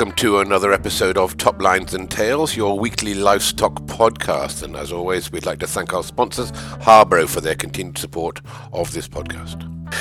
[0.00, 4.62] welcome to another episode of Top Lines and Tales, your weekly livestock podcast.
[4.62, 6.48] And as always, we'd like to thank our sponsors,
[6.80, 8.40] Harborough, for their continued support
[8.72, 9.60] of this podcast.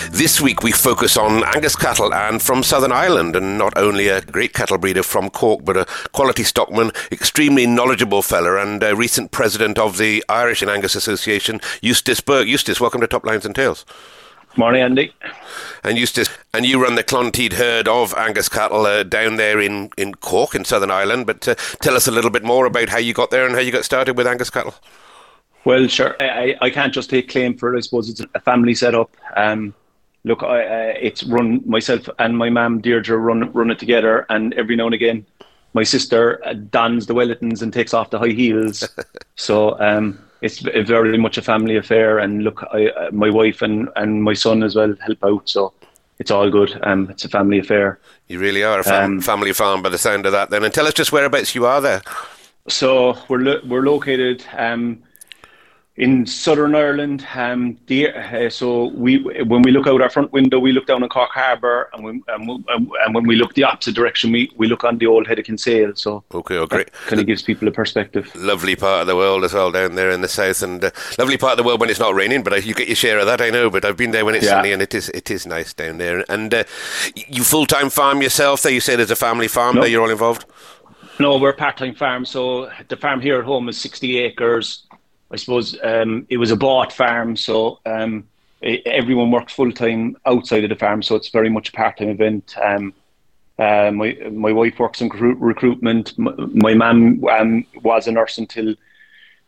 [0.09, 4.21] This week we focus on Angus cattle and from Southern Ireland, and not only a
[4.21, 9.31] great cattle breeder from Cork, but a quality stockman, extremely knowledgeable fella, and a recent
[9.31, 12.47] president of the Irish and Angus Association, Eustace Burke.
[12.47, 13.83] Eustace, welcome to Top Lines and Tales.
[14.57, 15.13] Morning, Andy.
[15.83, 19.89] And Eustace, and you run the Clonteed herd of Angus cattle uh, down there in,
[19.97, 21.27] in Cork in Southern Ireland.
[21.27, 23.61] But uh, tell us a little bit more about how you got there and how
[23.61, 24.73] you got started with Angus cattle.
[25.65, 26.15] Well, sure.
[26.19, 27.77] I, I can't just take claim for it.
[27.77, 29.15] I suppose it's a family setup.
[29.35, 29.73] Um,
[30.23, 34.53] look, I, uh, it's run myself and my mum Deirdre run run it together, and
[34.55, 35.25] every now and again,
[35.73, 38.87] my sister uh, dons the Wellingtons and takes off the high heels.
[39.35, 42.19] so um, it's very much a family affair.
[42.19, 45.49] And look, I, uh, my wife and, and my son as well help out.
[45.49, 45.73] So
[46.19, 46.77] it's all good.
[46.83, 47.99] Um, it's a family affair.
[48.27, 50.49] You really are a fam- um, family farm by the sound of that.
[50.49, 52.01] Then, and tell us just whereabouts you are there.
[52.67, 55.01] So we're lo- we're located um,
[55.99, 60.57] in Southern Ireland, um, the, uh, so we when we look out our front window,
[60.57, 63.65] we look down on Cork Harbour, and, we, and, we, and, when we look the
[63.65, 65.93] opposite direction, we, we look on the old head of Kinsale.
[65.95, 66.93] So okay, oh, great.
[67.07, 68.33] kind of gives people a perspective.
[68.33, 71.37] Lovely part of the world as well down there in the south, and uh, lovely
[71.37, 72.43] part of the world when it's not raining.
[72.43, 73.69] But you get your share of that, I know.
[73.69, 74.51] But I've been there when it's yeah.
[74.51, 76.23] sunny, and it is it is nice down there.
[76.29, 76.63] And uh,
[77.27, 78.61] you full time farm yourself?
[78.61, 79.83] There, you say there's a family farm nope.
[79.83, 79.91] there.
[79.91, 80.45] You're all involved.
[81.19, 82.23] No, we're part time farm.
[82.23, 84.83] So the farm here at home is 60 acres
[85.31, 88.27] I suppose um, it was a bought farm, so um,
[88.61, 91.97] it, everyone works full time outside of the farm, so it's very much a part
[91.97, 92.55] time event.
[92.61, 92.93] Um,
[93.57, 96.17] uh, my my wife works in recruit, recruitment.
[96.17, 98.73] My, my mum um, was a nurse until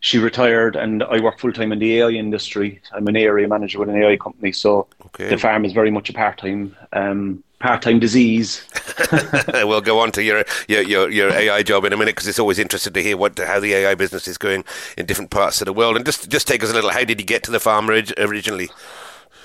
[0.02, 2.82] she retired, and I work full time in the AI industry.
[2.92, 5.30] I'm an area manager with an AI company, so okay.
[5.30, 8.64] the farm is very much a part time um, part-time disease.
[9.54, 12.40] we'll go on to your, your your, your AI job in a minute because it's
[12.40, 14.64] always interesting to hear what how the AI business is going
[14.98, 15.96] in different parts of the world.
[15.96, 16.92] And just just take us a little.
[16.92, 18.70] How did you get to the farm originally?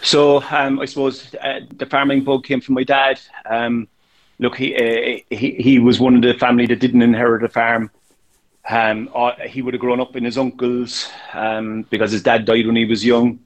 [0.03, 3.21] So um, I suppose uh, the farming bug came from my dad.
[3.49, 3.89] Um,
[4.39, 7.91] look, he, uh, he he was one of the family that didn't inherit a farm.
[8.69, 9.09] Um,
[9.47, 12.85] he would have grown up in his uncle's um, because his dad died when he
[12.85, 13.39] was young.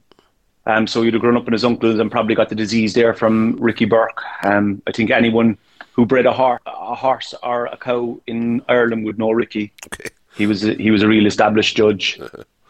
[0.65, 3.13] Um, so he'd have grown up in his uncle's and probably got the disease there
[3.13, 4.21] from Ricky Burke.
[4.43, 5.57] Um, I think anyone
[5.93, 9.73] who bred a, har- a horse or a cow in Ireland would know Ricky.
[9.87, 10.09] Okay.
[10.35, 12.19] He was a, he was a real established judge.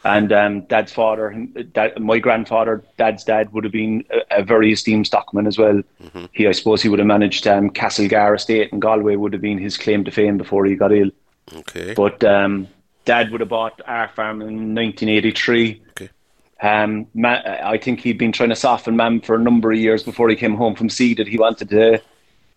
[0.04, 1.32] and um, dad's father,
[1.74, 5.82] dad, my grandfather, dad's dad would have been a, a very esteemed stockman as well.
[6.02, 6.26] Mm-hmm.
[6.32, 9.16] He, I suppose, he would have managed um, Castlegar Estate in Galway.
[9.18, 11.12] Would have been his claim to fame before he got ill.
[11.54, 11.94] Okay.
[11.94, 12.68] But um,
[13.06, 15.82] dad would have bought our farm in 1983.
[15.92, 16.10] Okay.
[16.62, 20.30] Um, I think he'd been trying to soften Mam for a number of years before
[20.30, 22.02] he came home from sea that he wanted to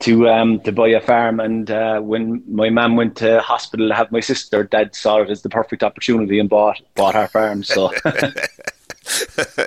[0.00, 1.40] to um, to buy a farm.
[1.40, 5.30] And uh, when my mum went to hospital to have my sister, Dad saw it
[5.30, 7.64] as the perfect opportunity and bought bought our farm.
[7.64, 7.92] So.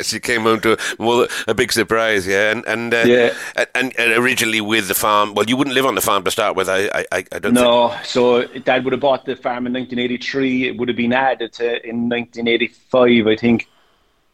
[0.01, 3.33] she came home to well, a big surprise, yeah, and and, uh, yeah.
[3.75, 5.33] And, and, originally with the farm.
[5.33, 6.69] Well, you wouldn't live on the farm to start with.
[6.69, 7.53] I I, I don't.
[7.53, 8.05] No, think.
[8.05, 10.67] so Dad would have bought the farm in 1983.
[10.67, 13.67] It would have been added to in 1985, I think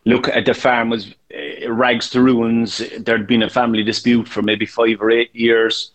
[0.06, 2.82] look at the farm was uh, rags to ruins.
[3.00, 5.92] There'd been a family dispute for maybe five or eight years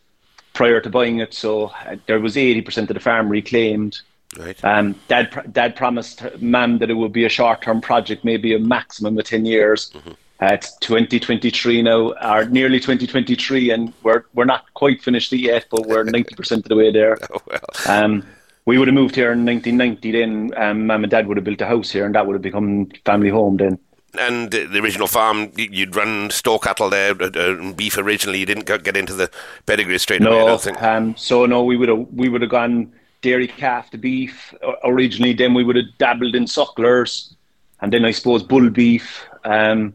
[0.54, 4.00] prior to buying it, so uh, there was eighty percent of the farm reclaimed.
[4.38, 4.62] Right.
[4.62, 9.18] Um, Dad, Dad promised Mam that it would be a short-term project, maybe a maximum
[9.18, 9.91] of ten years.
[9.91, 10.12] Mm-hmm.
[10.41, 15.66] Uh, it's 2023 now, or nearly 2023, and we're we're not quite finished it yet,
[15.70, 17.18] but we're 90% of the way there.
[17.32, 17.60] Oh, well.
[17.88, 18.24] Um,
[18.64, 20.12] we would have moved here in 1990.
[20.12, 22.42] Then um, Mum and Dad would have built a house here, and that would have
[22.42, 23.56] become family home.
[23.56, 23.78] Then
[24.14, 28.38] and the original farm, you'd run store cattle there, uh, uh beef originally.
[28.38, 29.30] You didn't get into the
[29.66, 30.42] pedigree straight no, away.
[30.42, 30.82] I don't think.
[30.82, 34.54] Um, so no, we would have we would have gone dairy calf to beef
[34.84, 35.34] originally.
[35.34, 37.34] Then we would have dabbled in sucklers,
[37.80, 39.24] and then I suppose bull beef.
[39.44, 39.94] Um,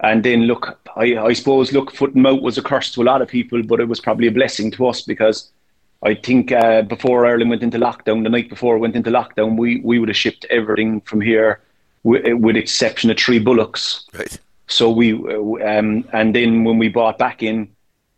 [0.00, 3.04] and then look, I, I suppose look, foot and mouth was a curse to a
[3.04, 5.50] lot of people, but it was probably a blessing to us because
[6.02, 9.58] I think uh, before Ireland went into lockdown, the night before it went into lockdown,
[9.58, 11.60] we we would have shipped everything from here
[12.02, 14.06] with, with exception of three bullocks.
[14.12, 14.38] Right.
[14.66, 17.70] So we, um, and then when we bought back in,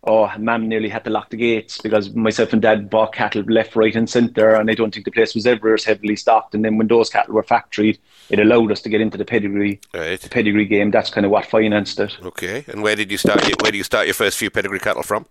[0.04, 3.76] oh, Mam nearly had to lock the gates because myself and Dad bought cattle left,
[3.76, 6.54] right, and centre, and I don't think the place was ever as heavily stocked.
[6.54, 7.98] And then when those cattle were factoried,
[8.28, 10.20] it allowed us to get into the pedigree, right.
[10.20, 10.90] the pedigree game.
[10.90, 12.16] That's kind of what financed it.
[12.22, 12.64] Okay.
[12.68, 13.42] And where did you start?
[13.62, 15.26] Where did you start your first few pedigree cattle from?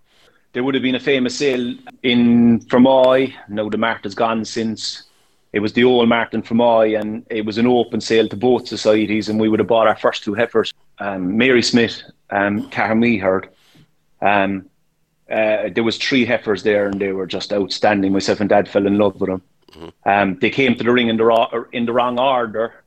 [0.53, 3.33] There would have been a famous sale in Fermoy.
[3.47, 5.03] Now the mart has gone since
[5.53, 9.27] it was the old Martin Fermoy, and it was an open sale to both societies,
[9.27, 13.49] and we would have bought our first two heifers, um, Mary Smith, um, Cara Meeherd.
[14.21, 14.69] Um,
[15.29, 18.13] uh, there was three heifers there, and they were just outstanding.
[18.13, 19.41] Myself and Dad fell in love with them.
[19.73, 20.09] Mm-hmm.
[20.09, 22.83] Um, they came to the ring in the in the wrong order,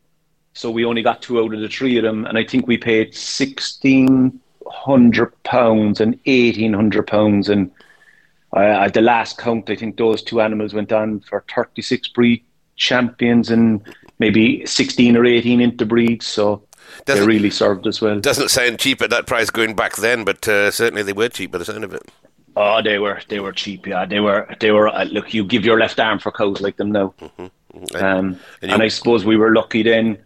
[0.54, 2.78] so we only got two out of the three of them, and I think we
[2.78, 7.70] paid sixteen hundred pounds and eighteen hundred pounds, and
[8.54, 12.08] uh, at the last count, I think those two animals went on for thirty six
[12.08, 12.44] breed
[12.76, 13.82] champions and
[14.18, 16.24] maybe sixteen or eighteen interbreeds.
[16.24, 16.62] So
[17.06, 18.20] doesn't, they really served as well.
[18.20, 21.52] Doesn't sound cheap at that price going back then, but uh, certainly they were cheap
[21.52, 22.02] by the sound of it.
[22.56, 23.86] Oh, they were they were cheap.
[23.86, 24.88] Yeah, they were they were.
[24.88, 27.14] Uh, look, you give your left arm for cows like them now.
[27.20, 27.42] Mm-hmm.
[27.42, 27.96] mm-hmm.
[27.96, 30.18] And, um, and, and, I suppose we were lucky then.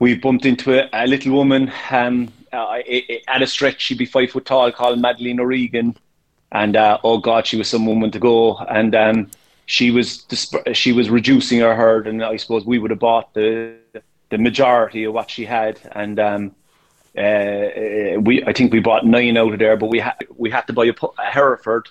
[0.00, 2.80] We bumped into a, a little woman um, uh,
[3.28, 3.80] at a stretch.
[3.80, 5.96] She'd be five foot tall, called Madeline O'Regan,
[6.50, 8.56] and uh, oh God, she was some woman to go.
[8.58, 9.30] And um,
[9.66, 13.34] she was disp- she was reducing her herd, and I suppose we would have bought
[13.34, 13.74] the
[14.30, 16.54] the majority of what she had, and um,
[17.18, 20.66] uh, we I think we bought nine out of there, but we had we had
[20.68, 21.88] to buy a, a Hereford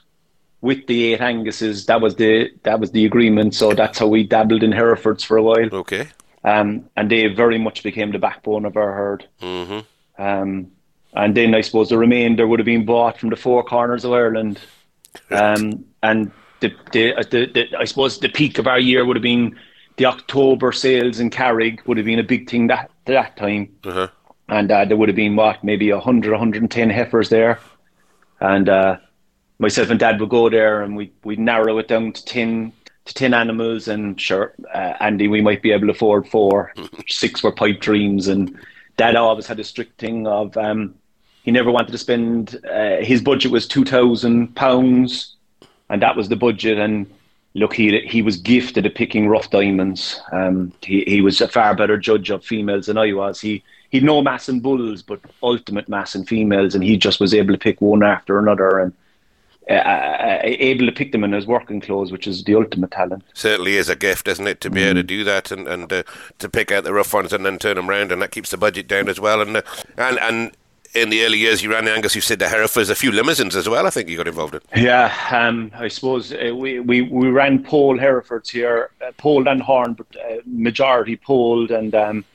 [0.62, 1.86] with the eight Anguses.
[1.86, 3.54] That was the that was the agreement.
[3.56, 5.70] So that's how we dabbled in Herefords for a while.
[5.72, 6.08] Okay.
[6.46, 9.28] Um, and they very much became the backbone of our herd.
[9.42, 10.22] Mm-hmm.
[10.22, 10.72] Um,
[11.14, 14.12] and then I suppose the remainder would have been bought from the four corners of
[14.12, 14.60] Ireland.
[15.32, 19.24] Um, and the, the, the, the, I suppose the peak of our year would have
[19.24, 19.58] been
[19.98, 23.76] the October sales in Carrig would have been a big thing that that time.
[23.84, 24.08] Uh-huh.
[24.48, 27.60] And uh, there would have been what maybe 100, 110 heifers there,
[28.40, 28.98] and uh,
[29.60, 32.74] myself and Dad would go there and we we'd narrow it down to ten
[33.06, 33.88] to ten animals.
[33.88, 36.74] And sure, uh, Andy, we might be able to afford four,
[37.08, 38.58] six were pipe dreams, and
[38.98, 40.96] Dad always had a strict thing of um,
[41.44, 42.60] he never wanted to spend.
[42.70, 45.35] Uh, his budget was two thousand pounds,
[45.90, 47.08] and that was the budget, and
[47.54, 50.20] look, he he was gifted at picking rough diamonds.
[50.32, 53.42] Um, he he was a far better judge of females than I was.
[53.42, 57.34] He he'd no mass and bulls, but ultimate mass and females, and he just was
[57.34, 58.94] able to pick one after another and.
[59.68, 63.24] Uh, uh, able to pick them in his working clothes, which is the ultimate talent.
[63.34, 64.86] Certainly is a gift, isn't it, to be mm.
[64.86, 65.08] able to mm.
[65.08, 66.04] do that and and uh,
[66.38, 68.58] to pick out the rough ones and then turn them around, and that keeps the
[68.58, 69.42] budget down as well.
[69.42, 69.62] And uh,
[69.98, 70.52] and and
[70.96, 73.56] in the early years you ran the Angus, you said the Herefords, a few Limousins
[73.56, 73.86] as well.
[73.86, 74.62] I think you got involved in.
[74.76, 79.62] Yeah, um, I suppose uh, we, we we ran polled Herefords here, uh, polled and
[79.62, 82.26] horn, but uh, majority polled, and um,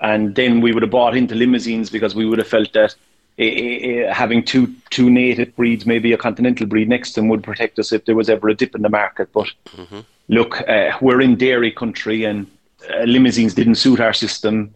[0.00, 2.94] and then we would have bought into Limousins because we would have felt that
[3.38, 7.78] uh, having two two native breeds, maybe a continental breed next to them, would protect
[7.78, 9.32] us if there was ever a dip in the market.
[9.32, 10.00] But mm-hmm.
[10.28, 12.46] look, uh, we're in dairy country, and
[12.90, 14.72] uh, limousines didn't suit our system.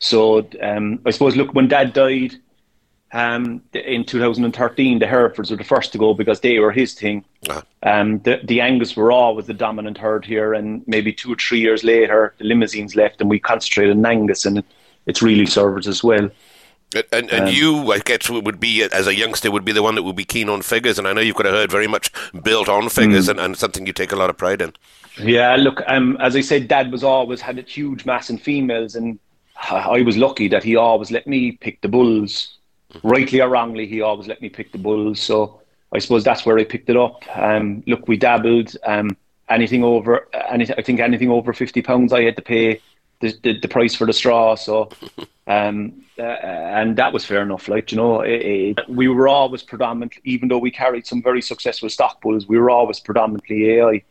[0.00, 2.34] So um, I suppose, look, when Dad died
[3.12, 7.24] um, in 2013, the Herefords were the first to go because they were his thing.
[7.48, 7.62] Uh-huh.
[7.82, 11.60] Um, the, the Angus were always the dominant herd here, and maybe two or three
[11.60, 14.64] years later, the Limousins left, and we concentrated on Angus, and
[15.06, 16.28] it's really served as well.
[17.12, 19.94] And, and um, you, I guess, would be as a youngster, would be the one
[19.94, 22.10] that would be keen on figures, and I know you've got a herd very much
[22.42, 23.30] built on figures, mm.
[23.30, 24.72] and, and something you take a lot of pride in.
[25.18, 28.96] Yeah, look, um, as I said, Dad was always had a huge mass in females,
[28.96, 29.18] and
[29.70, 32.58] I was lucky that he always let me pick the bulls
[33.02, 35.20] rightly or wrongly, he always let me pick the bulls.
[35.20, 35.60] So
[35.92, 37.22] I suppose that's where I picked it up.
[37.36, 38.76] Um, look, we dabbled.
[38.84, 39.16] Um,
[39.48, 42.80] anything over, anything, I think anything over fifty pounds, I had to pay
[43.20, 44.54] the, the, the price for the straw.
[44.54, 44.90] So,
[45.46, 47.68] um, uh, and that was fair enough.
[47.68, 48.42] Like you know, it,
[48.78, 52.58] it, we were always predominantly, even though we carried some very successful stock bulls, we
[52.58, 54.02] were always predominantly AI.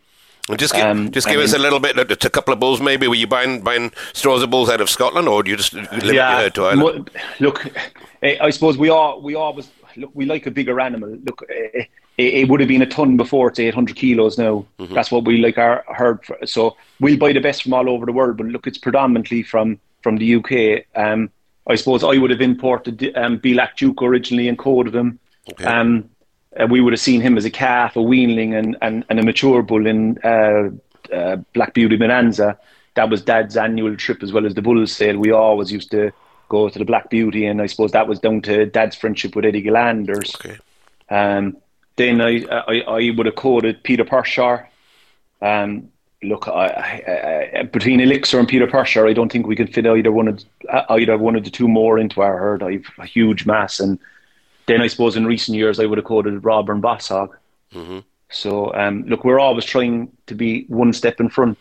[0.57, 3.07] Just give, um, just give us a little bit, a couple of bulls maybe.
[3.07, 6.03] Were you buying buying straws of bulls out of Scotland, or do you just limit
[6.03, 7.09] yeah, your herd to Ireland?
[7.39, 7.65] Look,
[8.23, 10.11] Eh, I suppose we are we always look.
[10.13, 11.17] We like a bigger animal.
[11.23, 11.85] Look, it, eh,
[12.19, 13.49] eh, it, would have been a ton before.
[13.49, 14.65] It's eight hundred kilos now.
[14.79, 14.93] Mm-hmm.
[14.93, 16.25] That's what we like our herd.
[16.25, 16.37] For.
[16.45, 18.37] So we'll buy the best from all over the world.
[18.37, 20.85] But look, it's predominantly from from the UK.
[20.95, 21.29] Um,
[21.67, 25.19] I suppose I would have imported um, Black Duke originally and coded them.
[25.51, 25.65] Okay.
[25.65, 26.09] Um,
[26.59, 29.23] uh, we would have seen him as a calf, a weanling, and, and, and a
[29.23, 30.69] mature bull in uh,
[31.13, 32.57] uh, Black Beauty Bonanza.
[32.95, 35.17] That was Dad's annual trip as well as the bull sale.
[35.17, 36.11] We always used to
[36.49, 39.45] go to the Black Beauty, and I suppose that was down to Dad's friendship with
[39.45, 40.35] Eddie Galanders.
[40.35, 40.57] Okay.
[41.09, 41.57] Um,
[41.95, 44.65] then I, I, I would have quoted Peter Pershaw.
[45.41, 45.89] Um,
[46.21, 50.11] look, I, I, between Elixir and Peter Pershaw, I don't think we can fit either
[50.11, 50.43] one of
[50.89, 52.63] either one of the two more into our herd.
[52.63, 53.99] I've a huge mass, and
[54.65, 57.35] then I suppose in recent years I would have quoted Rawburn Boss Hogg.
[57.73, 57.99] Mm-hmm.
[58.29, 61.57] So um, look, we're always trying to be one step in front.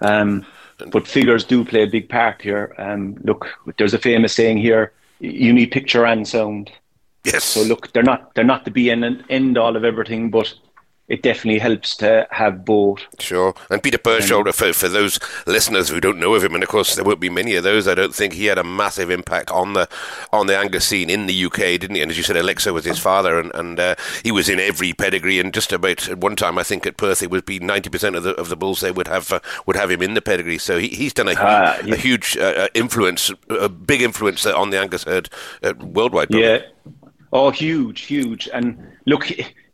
[0.00, 0.44] Um,
[0.90, 2.74] but figures do play a big part here.
[2.78, 3.48] Um, look,
[3.78, 6.70] there's a famous saying here: you need picture and sound.
[7.24, 7.44] Yes.
[7.44, 10.54] So look, they're not they're not the be and end all of everything, but
[11.08, 13.00] it definitely helps to have both.
[13.20, 13.54] Sure.
[13.70, 16.96] And Peter Pershoulder, for, for those listeners who don't know of him, and of course
[16.96, 19.74] there won't be many of those, I don't think he had a massive impact on
[19.74, 19.88] the
[20.32, 22.02] on the Angus scene in the UK, didn't he?
[22.02, 23.94] And as you said, Elixir was his father, and, and uh,
[24.24, 25.38] he was in every pedigree.
[25.38, 28.16] And just about at one time, I think at Perth, it would be ninety percent
[28.16, 30.58] of the of the bulls they would have uh, would have him in the pedigree.
[30.58, 31.94] So he, he's done a, uh, yeah.
[31.94, 32.36] a huge
[32.74, 35.28] influence, a big influence on the Angus herd
[35.62, 36.30] uh, worldwide.
[36.30, 36.48] Probably.
[36.48, 36.62] Yeah.
[37.32, 38.48] Oh, huge, huge.
[38.52, 39.30] And look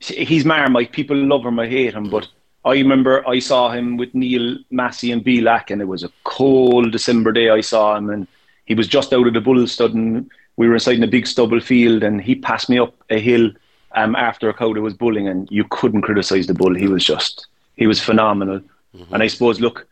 [0.09, 0.93] he's Marmite.
[0.93, 2.29] People love him or hate him, but
[2.65, 6.93] I remember I saw him with Neil Massey and Belak, and it was a cold
[6.93, 7.51] December day.
[7.51, 8.27] I saw him, and
[8.67, 11.27] he was just out of the bull stud, and we were inside in a big
[11.27, 13.51] stubble field, and he passed me up a hill
[13.93, 16.75] um, after a cow that was bulling, and you couldn't criticise the bull.
[16.75, 18.61] He was just, he was phenomenal.
[18.97, 19.15] Mm-hmm.
[19.15, 19.87] And I suppose, look,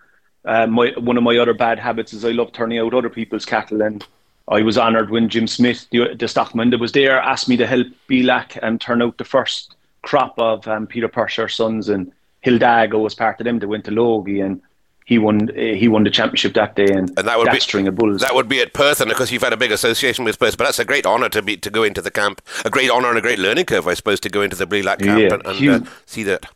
[0.45, 3.45] uh, my one of my other bad habits is I love turning out other people's
[3.45, 4.07] cattle, and
[4.49, 7.67] I was honoured when Jim Smith, the, the stockman that was there, asked me to
[7.67, 12.13] help Belak and turn out the first crop of um, Peter Purser sons and
[12.45, 13.59] Hildago was part of them.
[13.59, 14.63] They went to Logie and
[15.11, 15.51] he won.
[15.51, 17.97] Uh, he won the championship that day, and, and that would that be string of
[17.97, 18.21] bulls.
[18.21, 20.57] That would be at Perth, and of course you've had a big association with Perth,
[20.57, 22.41] but that's a great honour to be to go into the camp.
[22.65, 25.01] A great honour and a great learning curve, I suppose, to go into the Black
[25.01, 26.47] camp yeah, and, and uh, see that.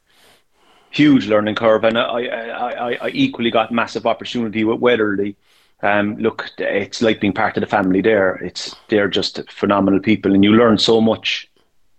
[0.91, 5.35] Huge learning curve, and I, I, I, I equally got massive opportunity with Wedderlie.
[5.83, 8.37] Um, look, it's like being part of the family there.
[8.37, 11.51] It's they're just phenomenal people, and you learn so much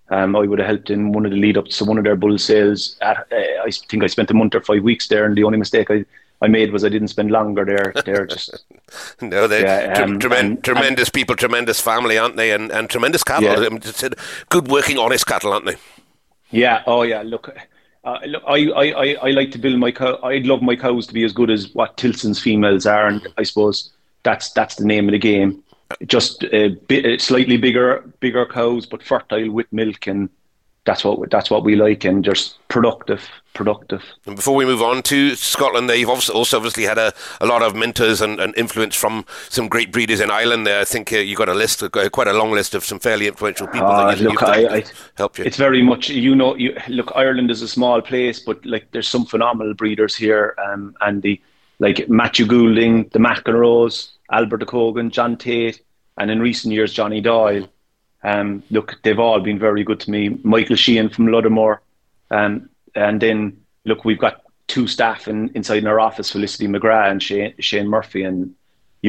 [0.10, 2.16] um, I would have helped in one of the lead ups to one of their
[2.16, 2.96] bull sales.
[3.02, 5.58] At, uh, I think I spent a month or five weeks there, and the only
[5.58, 6.06] mistake I,
[6.42, 7.94] I made was I didn't spend longer there.
[8.06, 8.66] They're just
[9.22, 12.52] no, they yeah, um, and, tremendous and, people, tremendous family, aren't they?
[12.52, 13.50] And and tremendous cattle.
[13.50, 13.80] Yeah.
[14.04, 14.10] I
[14.50, 15.76] good working, honest cattle, aren't they?
[16.52, 16.84] Yeah.
[16.86, 17.24] Oh yeah.
[17.24, 17.56] Look.
[18.04, 20.20] Uh, look, I, I, I, like to build my cow.
[20.22, 23.42] I'd love my cows to be as good as what Tilson's females are, and I
[23.42, 25.64] suppose that's that's the name of the game
[26.08, 30.30] just a bit, slightly bigger bigger cows, but fertile with milk, and
[30.86, 34.04] that's what that's what we like, and just productive, productive.
[34.26, 37.46] And before we move on to Scotland, there you've also, also obviously had a, a
[37.46, 40.66] lot of mentors and, and, influence from some great breeders in Ireland.
[40.66, 43.28] There, I think uh, you got a list, quite a long list of some fairly
[43.28, 44.84] influential people uh, that you, look, I, I,
[45.18, 45.46] help you.
[45.46, 46.56] It's very much you know.
[46.56, 50.96] You look, Ireland is a small place, but like there's some phenomenal breeders here, um,
[51.02, 51.40] and the
[51.80, 55.82] like Matthew Goulding, the McEnroes, Albert Cogan, John Tate,
[56.18, 57.68] and in recent years Johnny Doyle.
[58.24, 60.40] Um, look, they've all been very good to me.
[60.44, 61.80] Michael Sheehan from Luddermore,
[62.32, 67.12] um, and then look, we've got two staff in, inside in our office, Felicity McGrath
[67.12, 68.56] and Shane, Shane Murphy, and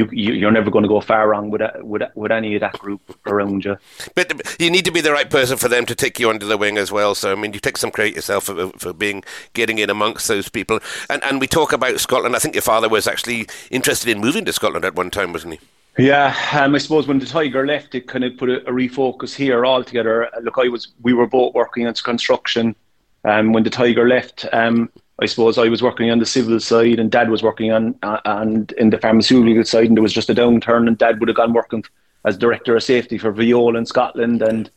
[0.05, 2.77] you, you are never going to go far wrong with, with with any of that
[2.77, 3.77] group around you.
[4.15, 6.57] But you need to be the right person for them to take you under the
[6.57, 7.15] wing as well.
[7.15, 9.23] So I mean, you take some credit yourself for, for being
[9.53, 10.79] getting in amongst those people.
[11.09, 12.35] And and we talk about Scotland.
[12.35, 15.53] I think your father was actually interested in moving to Scotland at one time, wasn't
[15.53, 15.59] he?
[15.97, 19.33] Yeah, um, I suppose when the Tiger left, it kind of put a, a refocus
[19.33, 20.29] here altogether.
[20.43, 22.75] Look, I was, we were both working on construction.
[23.25, 26.99] Um, when the Tiger left, um, I suppose I was working on the civil side,
[26.99, 30.29] and Dad was working on uh, and in the pharmaceutical side, and there was just
[30.29, 31.83] a downturn, and Dad would have gone working
[32.25, 34.69] as director of safety for Viola in Scotland, and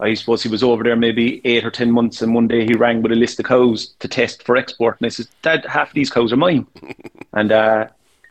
[0.00, 2.74] I suppose he was over there maybe eight or ten months, and one day he
[2.74, 5.92] rang with a list of cows to test for export, and I said, Dad, half
[5.92, 6.66] these cows are mine,
[7.32, 7.52] and.
[7.52, 7.88] Uh,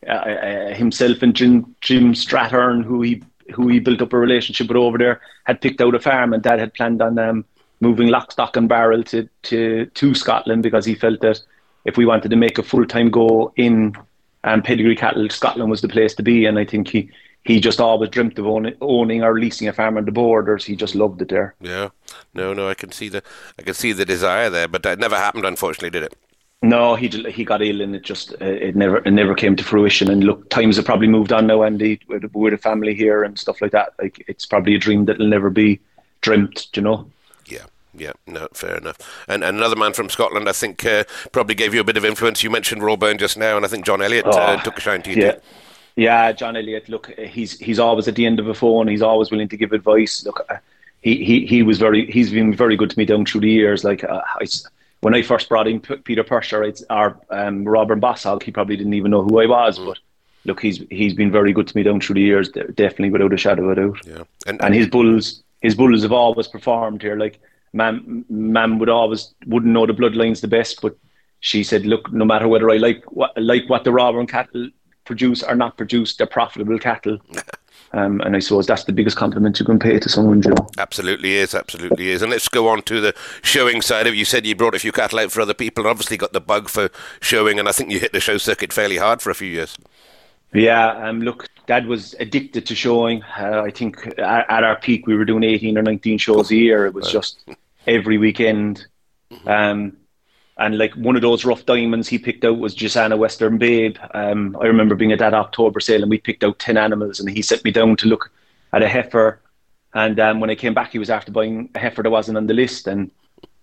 [0.07, 4.67] uh, uh, himself and Jim, Jim Strathern, who he who he built up a relationship
[4.67, 7.45] with over there, had picked out a farm, and Dad had planned on um,
[7.84, 11.40] moving lock, stock, and barrel to, to to Scotland because he felt that
[11.86, 13.96] if we wanted to make a full time go in
[14.44, 16.46] um, pedigree cattle, Scotland was the place to be.
[16.46, 17.10] And I think he
[17.44, 20.66] he just always dreamt of owning, owning or leasing a farm on the borders.
[20.66, 21.56] He just loved it there.
[21.62, 21.90] Yeah,
[22.34, 23.22] no, no, I can see the
[23.60, 26.16] I can see the desire there, but that never happened, unfortunately, did it?
[26.62, 29.63] No, he he got ill and it just uh, it never it never came to
[29.63, 30.10] fruition.
[30.10, 33.38] And look, times have probably moved on now, Andy, with, with a family here and
[33.38, 33.94] stuff like that.
[34.00, 35.82] Like it's probably a dream that'll never be
[36.22, 36.70] dreamt.
[36.74, 37.12] You know.
[37.95, 38.13] Yeah.
[38.27, 38.97] No, fair enough.
[39.27, 42.05] And, and another man from Scotland, I think, uh, probably gave you a bit of
[42.05, 42.43] influence.
[42.43, 44.81] You mentioned Rawburn just now, and I think John Elliott uh, oh, uh, took a
[44.81, 45.21] shine to you.
[45.21, 45.41] Yeah, too.
[45.95, 46.89] yeah, John Elliott.
[46.89, 48.88] Look, he's he's always at the end of a phone.
[48.88, 50.25] He's always willing to give advice.
[50.25, 50.57] Look, uh,
[51.01, 53.83] he he he was very he's been very good to me down through the years.
[53.83, 54.45] Like uh, I,
[55.01, 58.93] when I first brought in Peter Purser or um, Rawburn Boss Hogg, he probably didn't
[58.93, 59.77] even know who I was.
[59.77, 59.85] Mm.
[59.88, 60.00] But
[60.45, 63.38] look, he's he's been very good to me down through the years, definitely without a
[63.38, 64.00] shadow of a doubt.
[64.07, 67.17] Yeah, and, and his bulls, his bulls have always performed here.
[67.17, 67.39] Like
[67.74, 70.96] Mam, Mam would always wouldn't know the bloodlines the best, but
[71.39, 74.70] she said, look, no matter whether I like what like what the Rawburn cattle
[75.06, 77.20] produce or not produce, they're profitable cattle.
[77.96, 80.56] Um, and I suppose that's the biggest compliment you can pay to someone, Joe.
[80.80, 82.24] Absolutely is, absolutely is.
[82.24, 83.13] And let's go on to the
[83.44, 84.18] showing side of it.
[84.18, 86.42] You said you brought a few cattle out for other people and obviously got the
[86.42, 86.89] bug for
[87.22, 89.77] showing, and I think you hit the show circuit fairly hard for a few years.
[90.53, 93.22] Yeah, um, look, Dad was addicted to showing.
[93.38, 96.56] Uh, I think at, at, our peak we were doing 18 or 19 shows a
[96.56, 96.88] year.
[96.88, 97.48] It was just
[97.88, 98.86] every weekend.
[99.46, 99.98] Um,
[100.58, 103.98] and like one of those rough diamonds he picked out was Gisana Western Babe.
[104.13, 107.30] Um, I remember being at that October sale and we picked out 10 animals and
[107.30, 108.32] he set me down to look
[108.72, 109.42] at a heifer.
[109.96, 112.48] And um, when I came back, he was after buying a heifer that wasn't on
[112.48, 112.88] the list.
[112.88, 113.10] And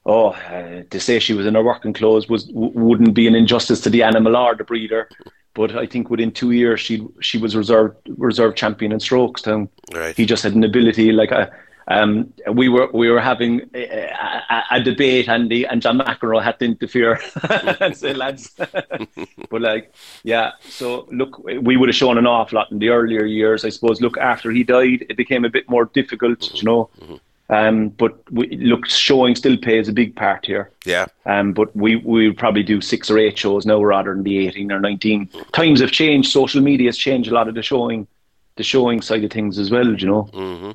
[0.05, 3.35] oh, uh, to say she was in her working clothes was w- wouldn't be an
[3.35, 5.09] injustice to the animal or the breeder.
[5.55, 9.69] But I think within two years, she she was reserve reserve champion in Strokestown.
[9.93, 10.17] Right.
[10.17, 11.51] He just had an ability like a
[11.91, 14.13] um, we were we were having a,
[14.49, 17.21] a, a, debate, Andy, and John McEnroe had to interfere
[17.81, 18.55] and say, "Lads,"
[19.51, 19.93] but like,
[20.23, 20.53] yeah.
[20.61, 24.01] So look, we would have shown an awful lot in the earlier years, I suppose.
[24.01, 26.57] Look, after he died, it became a bit more difficult, mm-hmm.
[26.59, 26.91] you know.
[27.01, 27.15] Mm-hmm.
[27.53, 30.71] Um, but we, look, showing still plays a big part here.
[30.87, 31.07] Yeah.
[31.27, 34.71] Um, but we we probably do six or eight shows now rather than the eighteen
[34.71, 35.29] or nineteen.
[35.51, 36.31] Times have changed.
[36.31, 38.07] Social media has changed a lot of the showing,
[38.55, 39.93] the showing side of things as well.
[39.93, 40.31] You know.
[40.33, 40.71] Mm-hmm.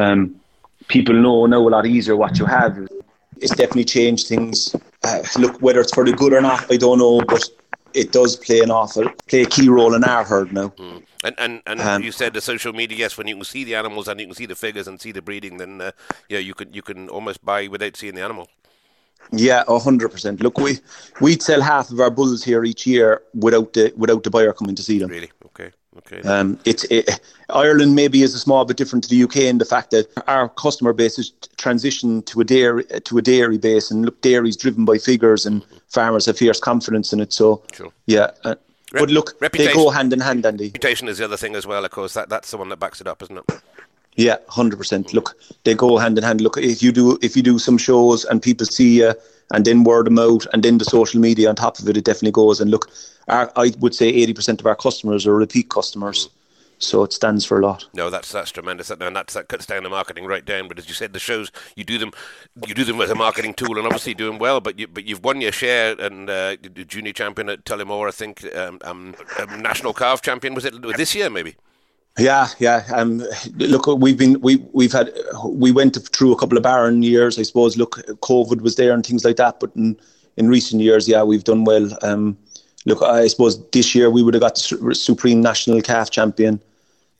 [0.00, 0.40] Um,
[0.88, 2.88] people know now a lot easier what you have.
[3.38, 4.74] It's definitely changed things.
[5.02, 7.42] Uh, look, whether it's for the good or not, I don't know, but
[7.92, 10.68] it does play an awful play a key role in our herd now.
[10.68, 11.02] Mm.
[11.24, 13.74] And and, and um, you said the social media, yes, when you can see the
[13.74, 15.90] animals and you can see the figures and see the breeding, then uh,
[16.28, 18.48] yeah, you can you can almost buy without seeing the animal.
[19.32, 20.42] Yeah, hundred percent.
[20.42, 20.78] Look, we
[21.20, 24.74] we'd sell half of our bulls here each year without the without the buyer coming
[24.74, 25.10] to see them.
[25.10, 25.30] Really?
[25.98, 26.20] Okay.
[26.28, 27.20] Um, it's it,
[27.50, 30.48] Ireland maybe is a small bit different to the UK in the fact that our
[30.48, 34.84] customer base has transitioned to a dairy to a dairy base, and look, dairy's driven
[34.84, 35.76] by figures, and mm-hmm.
[35.88, 37.32] farmers have fierce confidence in it.
[37.32, 37.92] So, sure.
[38.06, 38.30] yeah.
[38.44, 38.56] Uh,
[38.92, 40.66] Rep- but look, reputation, they go hand in hand, Andy.
[40.66, 42.14] Reputation is the other thing as well, of course.
[42.14, 43.44] That that's the one that backs it up, isn't it?
[44.14, 45.12] Yeah, hundred percent.
[45.12, 46.40] Look, they go hand in hand.
[46.40, 49.14] Look, if you do if you do some shows and people see you,
[49.52, 52.04] and then word of mouth, and then the social media on top of it, it
[52.04, 52.60] definitely goes.
[52.60, 52.90] And look,
[53.28, 56.28] our, I would say eighty percent of our customers are repeat customers.
[56.78, 57.86] So it stands for a lot.
[57.94, 60.66] No, that's that's tremendous, and that's that cuts down the marketing right down.
[60.66, 62.10] But as you said, the shows you do them,
[62.66, 64.60] you do them as a marketing tool, and obviously doing well.
[64.60, 68.44] But you but you've won your share, and uh, junior champion at Tullamore, I think,
[68.56, 71.54] um, um, um, national calf champion was it this year maybe?
[72.18, 72.84] Yeah, yeah.
[72.94, 73.24] Um,
[73.56, 75.12] look, we've been we we've had
[75.44, 77.76] we went through a couple of barren years, I suppose.
[77.76, 79.98] Look, COVID was there and things like that, but in,
[80.36, 81.88] in recent years, yeah, we've done well.
[82.02, 82.38] Um,
[82.86, 86.60] look, I suppose this year we would have got the Supreme National Calf Champion,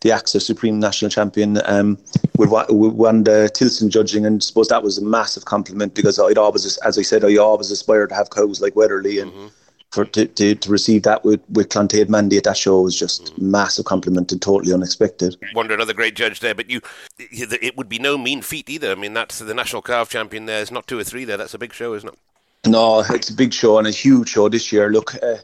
[0.03, 1.61] the AXA Supreme National Champion.
[1.65, 1.99] Um,
[2.39, 6.39] we won the Tilson judging, and I suppose that was a massive compliment because I'd
[6.39, 9.33] always, as I said, I always aspired to have cows like Wedderlie and.
[9.33, 9.47] Mm-hmm
[9.95, 13.35] for to, to, to receive that with with Clontaid Mandy at that show was just
[13.35, 13.39] mm.
[13.39, 15.37] massive compliment and totally unexpected.
[15.55, 16.81] Wonder another great judge there, but you,
[17.19, 18.91] it would be no mean feat either.
[18.91, 20.47] I mean, that's the national calf champion.
[20.47, 21.37] There, it's not two or three there.
[21.37, 22.19] That's a big show, isn't it?
[22.67, 24.91] No, it's a big show and a huge show this year.
[24.91, 25.15] Look.
[25.23, 25.37] Uh,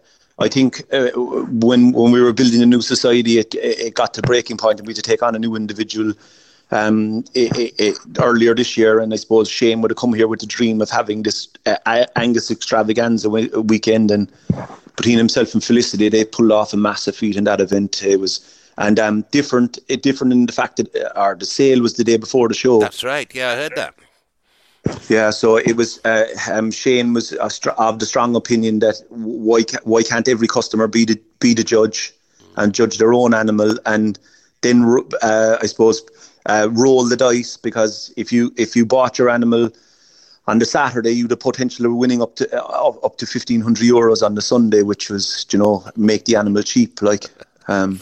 [0.43, 4.23] I think uh, when when we were building a new society, it, it got to
[4.23, 6.15] breaking point, and we had to take on a new individual
[6.71, 10.41] um, it, it, earlier this year, and I suppose Shane would have come here with
[10.41, 14.31] the dream of having this uh, Angus extravaganza weekend, and
[14.97, 18.03] between himself and Felicity, they pulled off a massive feat in that event.
[18.03, 21.95] It was and um, different, it different in the fact that uh, the sale was
[21.95, 22.81] the day before the show.
[22.81, 23.33] That's right.
[23.35, 23.95] Yeah, I heard that.
[25.11, 26.01] Yeah, so it was.
[26.05, 31.05] Uh, um, Shane was of the strong opinion that why why can't every customer be
[31.05, 32.13] the be the judge
[32.57, 34.19] and judge their own animal, and
[34.63, 36.03] then uh, I suppose
[36.47, 39.71] uh, roll the dice because if you if you bought your animal
[40.47, 43.85] on the Saturday, you'd have potential of winning up to uh, up to fifteen hundred
[43.85, 47.03] euros on the Sunday, which was you know make the animal cheap.
[47.03, 47.27] Like,
[47.69, 48.01] um,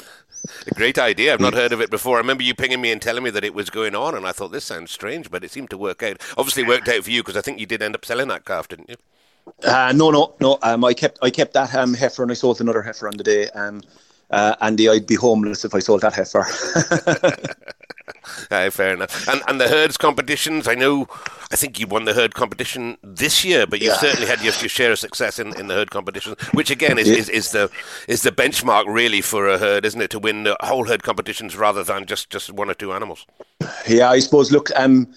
[0.66, 1.33] a great idea.
[1.33, 2.16] I've not heard of it before.
[2.16, 4.33] I remember you pinging me and telling me that it was going on, and I
[4.33, 6.22] thought this sounds strange, but it seemed to work out.
[6.37, 8.68] Obviously, worked out for you because I think you did end up selling that calf,
[8.68, 8.96] didn't you?
[9.64, 10.59] Uh, no, no, no.
[10.62, 13.24] Um, I kept I kept that um, heifer, and I sold another heifer on the
[13.24, 13.48] day.
[13.51, 13.83] Um,
[14.31, 16.47] uh, Andy, I'd be homeless if I sold that heifer.
[18.51, 19.27] uh, fair enough.
[19.29, 21.09] And and the herds competitions, I know,
[21.51, 23.99] I think you won the herd competition this year, but you've yeah.
[23.99, 27.09] certainly had your, your, share of success in, in the herd competition, which again is,
[27.09, 27.17] yeah.
[27.17, 27.71] is, is the
[28.07, 31.57] is the benchmark really for a herd, isn't it, to win the whole herd competitions
[31.57, 33.27] rather than just, just one or two animals?
[33.88, 34.53] Yeah, I suppose.
[34.53, 35.12] Look, um,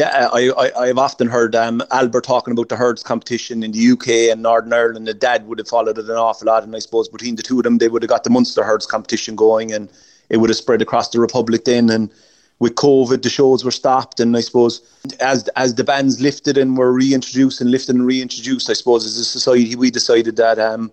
[0.00, 4.08] I, I, have often heard um, Albert talking about the herds competition in the UK
[4.32, 5.06] and Northern Ireland.
[5.06, 7.58] The dad would have followed it an awful lot, and I suppose between the two
[7.58, 9.88] of them, they would have got the Munster herds competition going, and
[10.28, 11.88] it would have spread across the Republic then.
[11.90, 12.10] And
[12.58, 14.80] with COVID, the shows were stopped, and I suppose
[15.20, 19.18] as as the bans lifted and were reintroduced and lifted and reintroduced, I suppose as
[19.18, 20.90] a society we decided that um,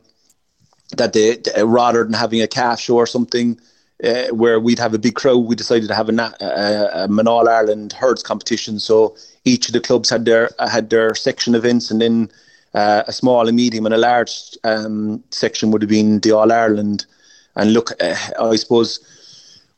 [0.98, 3.60] that they, rather than having a calf show or something
[4.04, 7.48] uh, where we'd have a big crowd, we decided to have a, a, a All
[7.48, 8.80] Ireland herds competition.
[8.80, 12.32] So each of the clubs had their had their section events, and then
[12.74, 16.52] uh, a small, a medium, and a large um, section would have been the All
[16.52, 17.06] Ireland.
[17.56, 19.00] And look, uh, I suppose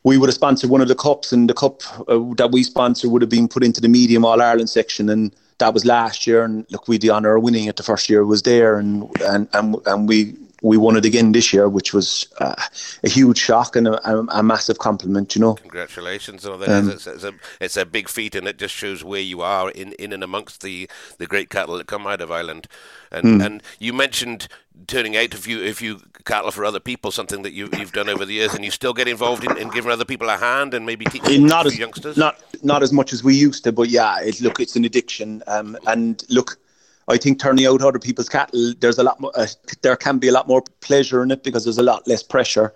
[0.03, 3.09] we would have sponsored one of the cups, and the cup uh, that we sponsor
[3.09, 5.09] would have been put into the medium All Ireland section.
[5.09, 7.83] And that was last year, and look, we had the honour of winning it the
[7.83, 10.35] first year was there, and and and, and we
[10.65, 12.55] we won it again this year, which was uh,
[13.03, 15.53] a huge shock and a, a, a, massive compliment, you know.
[15.53, 16.43] Congratulations.
[16.43, 19.69] Um, it's, it's, a, it's a big feat, and it just shows where you are
[19.69, 22.67] in, in and amongst the, the great cattle that come out of Ireland.
[23.11, 23.45] And mm.
[23.45, 24.47] and you mentioned
[24.87, 28.09] turning out a few a few cattle for other people, something that you, you've done
[28.09, 30.73] over the years, and you still get involved in, in giving other people a hand
[30.73, 32.17] and maybe teaching not as, youngsters.
[32.17, 35.43] Not not as much as we used to, but yeah, it, look, it's an addiction.
[35.45, 36.57] Um, and look
[37.07, 39.47] I think turning out other people's cattle, there's a lot more, uh,
[39.81, 42.73] there can be a lot more pleasure in it because there's a lot less pressure.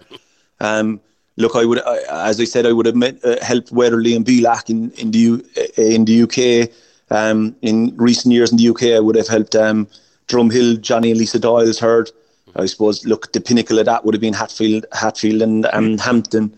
[0.60, 1.02] Um,
[1.38, 4.70] look, I would, as I said, I would have met, uh, helped Wedderlie and Belach
[4.70, 6.72] in in the uh, in the UK.
[7.12, 9.88] Um, in recent years in the UK, I would have helped um,
[10.28, 12.12] Drumhill, Johnny and Lisa Doyle's herd.
[12.56, 13.06] I suppose.
[13.06, 16.56] Look, the pinnacle of that would have been Hatfield, Hatfield and um, Hampton.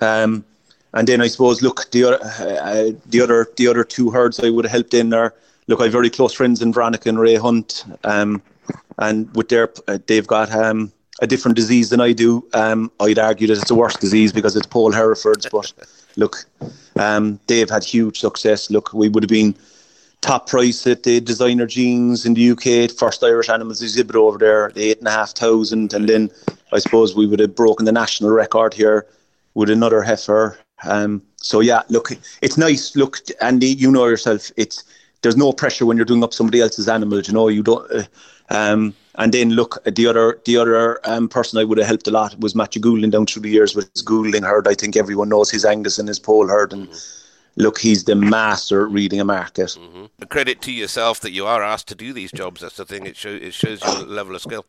[0.00, 0.44] Um,
[0.94, 4.50] and then I suppose, look, the other, uh, the other, the other two herds I
[4.50, 5.34] would have helped in are
[5.66, 8.42] look, I have very close friends in Veronica and Ray Hunt, um,
[8.98, 12.46] and with their, uh, they've got um, a different disease than I do.
[12.54, 15.46] Um, I'd argue that it's a worse disease because it's polled Hereford's.
[15.50, 15.72] But
[16.16, 16.44] look,
[16.96, 18.70] um, they've had huge success.
[18.70, 19.54] Look, we would have been
[20.20, 24.70] top price at the designer jeans in the UK, first Irish animals exhibit over there,
[24.74, 26.30] the eight and a half thousand, and then
[26.72, 29.06] I suppose we would have broken the national record here
[29.54, 30.58] with another heifer.
[30.84, 32.96] Um, so yeah, look, it's nice.
[32.96, 34.50] Look, Andy, you know yourself.
[34.56, 34.84] It's
[35.22, 37.20] there's no pressure when you're doing up somebody else's animal.
[37.20, 37.90] You know, you don't.
[37.90, 38.02] Uh,
[38.50, 42.10] um, and then look, the other the other um, person I would have helped a
[42.10, 44.66] lot was Matthew Goulding down through the years with his Goulding herd.
[44.66, 47.62] I think everyone knows his Angus and his polled herd, and mm-hmm.
[47.62, 49.76] look, he's the master reading a market.
[49.78, 50.04] Mm-hmm.
[50.20, 52.62] A credit to yourself that you are asked to do these jobs.
[52.62, 53.06] That's the thing.
[53.06, 54.66] It, show, it shows your level of skill.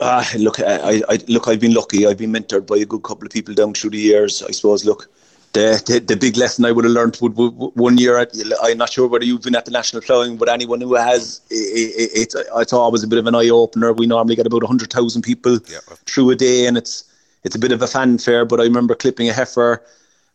[0.00, 1.48] Uh, look, I, I look.
[1.48, 2.06] I've been lucky.
[2.06, 4.42] I've been mentored by a good couple of people down through the years.
[4.44, 4.84] I suppose.
[4.84, 5.10] Look,
[5.52, 8.18] the, the, the big lesson I would have learned would, would, would, one year.
[8.18, 11.40] At, I'm not sure whether you've been at the national ploughing, but anyone who has,
[11.50, 13.92] it, it, it's it's always a bit of an eye opener.
[13.92, 15.78] We normally get about hundred thousand people yeah.
[16.06, 17.04] through a day, and it's
[17.44, 18.44] it's a bit of a fanfare.
[18.44, 19.82] But I remember clipping a heifer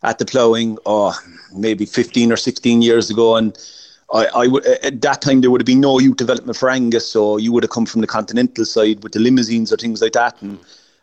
[0.02, 1.18] at the ploughing, oh,
[1.54, 3.56] maybe 15 or 16 years ago, and
[4.12, 4.46] I, I
[4.82, 7.62] at that time there would have been no youth development for Angus, so you would
[7.62, 10.40] have come from the continental side with the Limousins or things like that.
[10.42, 10.58] And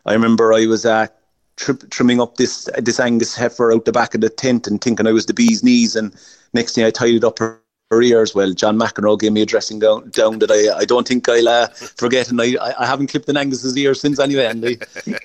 [0.06, 1.16] I remember I was at
[1.56, 5.06] tri- trimming up this this Angus heifer out the back of the tent and thinking
[5.06, 5.96] I was the bee's knees.
[5.96, 6.14] And
[6.52, 7.38] next thing I tied it up
[7.92, 8.34] her ears.
[8.34, 11.48] Well, John McEnroe gave me a dressing down, down that I, I don't think I'll
[11.48, 12.30] uh, forget.
[12.30, 14.78] And I, I haven't clipped an Angus's ear since anyway, Andy.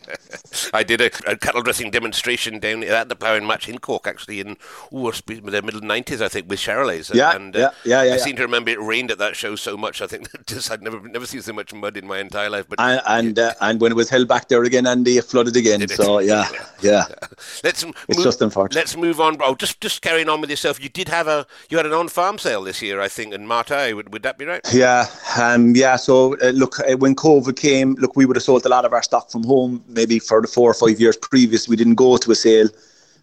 [0.73, 4.39] I did a, a, cattle dressing demonstration down at the ploughing match in Cork, actually,
[4.41, 4.57] in
[4.93, 7.13] ooh, the middle 90s, I think, with Charolais.
[7.13, 8.13] Yeah, and, uh, yeah, yeah, yeah.
[8.13, 8.23] I yeah.
[8.23, 10.01] seem to remember it rained at that show so much.
[10.01, 12.67] I think just I'd never never seen so much mud in my entire life.
[12.67, 15.55] But And and, uh, and when it was held back there again, Andy, it flooded
[15.55, 15.81] again.
[15.81, 16.47] It so, yeah,
[16.81, 17.05] yeah.
[17.09, 17.27] yeah.
[17.63, 18.79] Let's it's move, just unfortunate.
[18.79, 19.37] Let's move on.
[19.41, 20.81] Oh, just, just carrying on with yourself.
[20.81, 23.95] You did have a, you had an on-farm sale this year, I think, and MartEye.
[23.95, 24.61] Would, would that be right?
[24.73, 25.05] Yeah,
[25.39, 25.95] um, yeah.
[25.95, 28.93] So, uh, look, uh, when COVID came, look, we would have sold a lot of
[28.93, 31.67] our stock from home maybe for the four or five years previous.
[31.67, 32.69] We didn't go to a sale,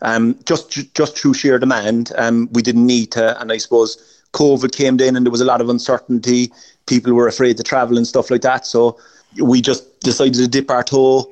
[0.02, 2.12] um, just just through sheer demand.
[2.16, 5.46] Um, we didn't need to, and I suppose COVID came in and there was a
[5.46, 6.52] lot of uncertainty.
[6.86, 8.66] People were afraid to travel and stuff like that.
[8.66, 8.98] So
[9.40, 11.30] we just decided to dip our toe.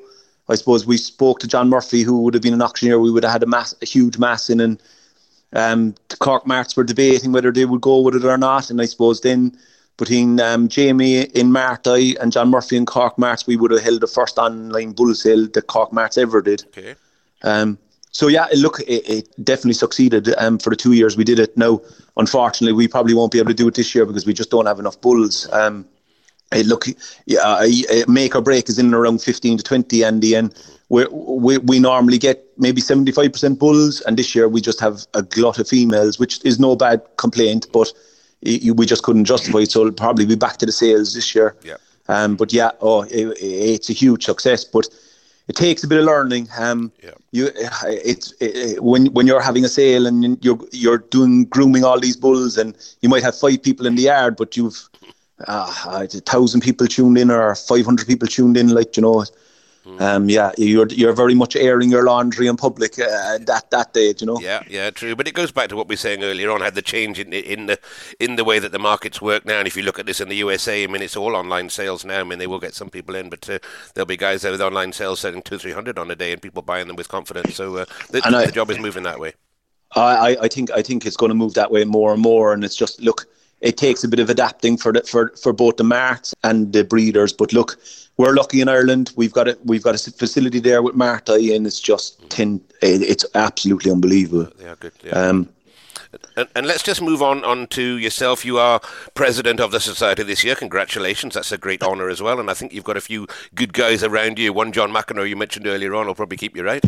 [0.49, 2.99] I suppose we spoke to John Murphy, who would have been an auctioneer.
[2.99, 4.81] We would have had a mass, a huge mass in, and
[5.53, 8.69] um, the Cork Marts were debating whether they would go with it or not.
[8.69, 9.57] And I suppose then
[9.97, 14.01] between um, Jamie in MartEye and John Murphy in Cork Marts, we would have held
[14.01, 16.63] the first online bull sale that Cork Marts ever did.
[16.67, 16.95] Okay.
[17.43, 17.77] Um,
[18.11, 21.55] so yeah, look, it, it definitely succeeded um, for the two years we did it.
[21.57, 21.81] Now,
[22.17, 24.67] unfortunately, we probably won't be able to do it this year because we just don't
[24.67, 25.51] have enough bulls.
[25.51, 25.87] Um,
[26.51, 26.85] it look,
[27.25, 27.65] yeah,
[28.07, 30.53] make or break is in and around 15 to 20, Andy, and
[30.93, 35.23] we we we normally get maybe 75% bulls, and this year we just have a
[35.23, 37.91] glut of females, which is no bad complaint, but
[38.43, 39.71] we just couldn't justify it.
[39.71, 41.55] So it'll probably be back to the sales this year.
[41.63, 41.77] Yeah.
[42.09, 44.87] Um, but yeah, oh, it, it's a huge success, but
[45.47, 46.47] it takes a bit of learning.
[46.59, 47.11] Um, yeah.
[47.31, 47.49] you,
[47.87, 52.17] it's it, when when you're having a sale and you're you're doing grooming all these
[52.17, 54.89] bulls, and you might have five people in the yard, but you've
[55.47, 59.25] uh, a thousand people tuned in or five hundred people tuned in, like you know.
[59.85, 60.01] Mm.
[60.01, 64.13] Um, yeah, you're you're very much airing your laundry in public uh, that that day,
[64.17, 64.39] you know.
[64.39, 65.13] Yeah, yeah, true.
[65.13, 66.61] But it goes back to what we were saying earlier on.
[66.61, 67.77] Had the change in in the
[68.17, 69.59] in the way that the markets work now.
[69.59, 72.05] And if you look at this in the USA, I mean, it's all online sales
[72.05, 72.21] now.
[72.21, 73.59] I mean, they will get some people in, but uh,
[73.93, 76.41] there'll be guys there with online sales selling two, three hundred on a day, and
[76.41, 77.55] people buying them with confidence.
[77.55, 79.33] So uh, the, I, the job is moving that way.
[79.95, 82.63] I, I think I think it's going to move that way more and more, and
[82.63, 83.25] it's just look.
[83.59, 86.83] It takes a bit of adapting for the, for for both the marks and the
[86.83, 87.77] breeders, but look
[88.17, 89.11] we're lucky in Ireland.
[89.15, 89.59] We've got it.
[89.65, 92.61] We've got a facility there with MartEye, and it's just ten.
[92.81, 94.51] It's absolutely unbelievable.
[94.61, 94.93] Yeah, good.
[95.03, 95.11] Yeah.
[95.11, 95.49] Um,
[96.37, 98.45] And, and, let's just move on, on to yourself.
[98.45, 98.79] You are
[99.15, 100.55] president of the society this year.
[100.55, 101.33] Congratulations.
[101.33, 102.39] That's a great honour as well.
[102.39, 104.53] And I think you've got a few good guys around you.
[104.53, 106.83] One, John McEnroe, you mentioned earlier on, will probably keep you right.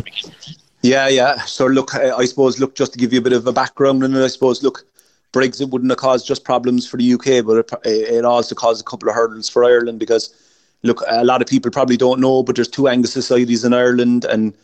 [0.82, 1.40] Yeah, yeah.
[1.40, 4.16] So, look, I suppose, look, just to give you a bit of a background, and
[4.16, 4.84] I suppose, look,
[5.32, 8.84] Brexit wouldn't have caused just problems for the UK, but it, it also caused a
[8.84, 10.34] couple of hurdles for Ireland because,
[10.82, 14.24] look, a lot of people probably don't know, but there's two Angus societies in Ireland,
[14.24, 14.54] and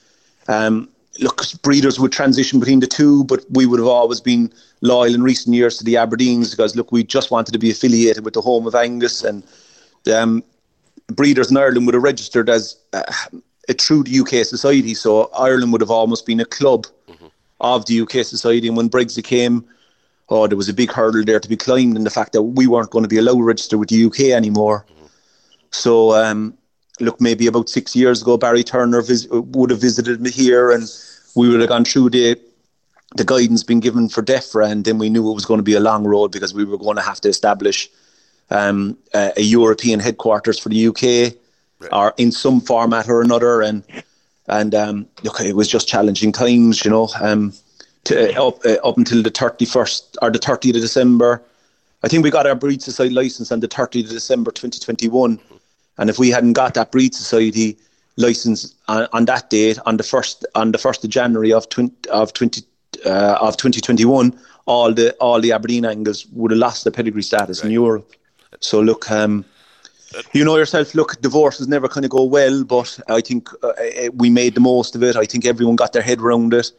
[0.49, 0.89] um,
[1.21, 5.23] look, breeders would transition between the two, but we would have always been loyal in
[5.23, 8.41] recent years to the Aberdeens because, look, we just wanted to be affiliated with the
[8.41, 9.43] home of Angus, and
[10.13, 10.43] um,
[11.09, 13.03] breeders in Ireland would have registered as uh,
[13.69, 14.95] a true UK society.
[14.95, 17.27] So Ireland would have almost been a club mm-hmm.
[17.61, 18.69] of the UK society.
[18.69, 19.65] And when Brexit came,
[20.29, 22.67] oh, there was a big hurdle there to be climbed, and the fact that we
[22.67, 24.87] weren't going to be allowed to register with the UK anymore.
[24.91, 25.02] Mm-hmm.
[25.73, 26.57] So, um,
[27.01, 30.89] look, maybe about six years ago, Barry Turner vis- would have visited me here, and
[31.35, 32.39] we would have gone through the
[33.17, 35.75] the guidance being given for DEFRA, and then we knew it was going to be
[35.75, 37.91] a long road because we were going to have to establish
[38.51, 41.35] um, a, a, European headquarters for the UK,
[41.79, 41.93] right.
[41.93, 43.83] or in some format or another, and
[44.49, 47.09] and um, look, it was just challenging times, you know.
[47.21, 47.53] Um,
[48.05, 51.43] to, uh, up uh, up until the thirty first or the thirtieth of December,
[52.03, 55.09] I think we got our breed society license on the thirtieth of December, twenty twenty
[55.09, 55.39] one,
[55.99, 57.77] and if we hadn't got that breed society
[58.17, 62.11] license on, on, that date on the first on the first of January of 20,
[62.11, 62.63] of 20
[63.07, 67.61] uh, of 2021 all the all the Aberdeen Angus would have lost the pedigree status
[67.61, 67.67] right.
[67.67, 68.13] in Europe.
[68.61, 69.45] So look um,
[70.33, 73.69] you know yourself look divorce is never going to go well but I think uh,
[73.69, 75.17] uh, we made the most of it.
[75.17, 76.71] I think everyone got their head around it.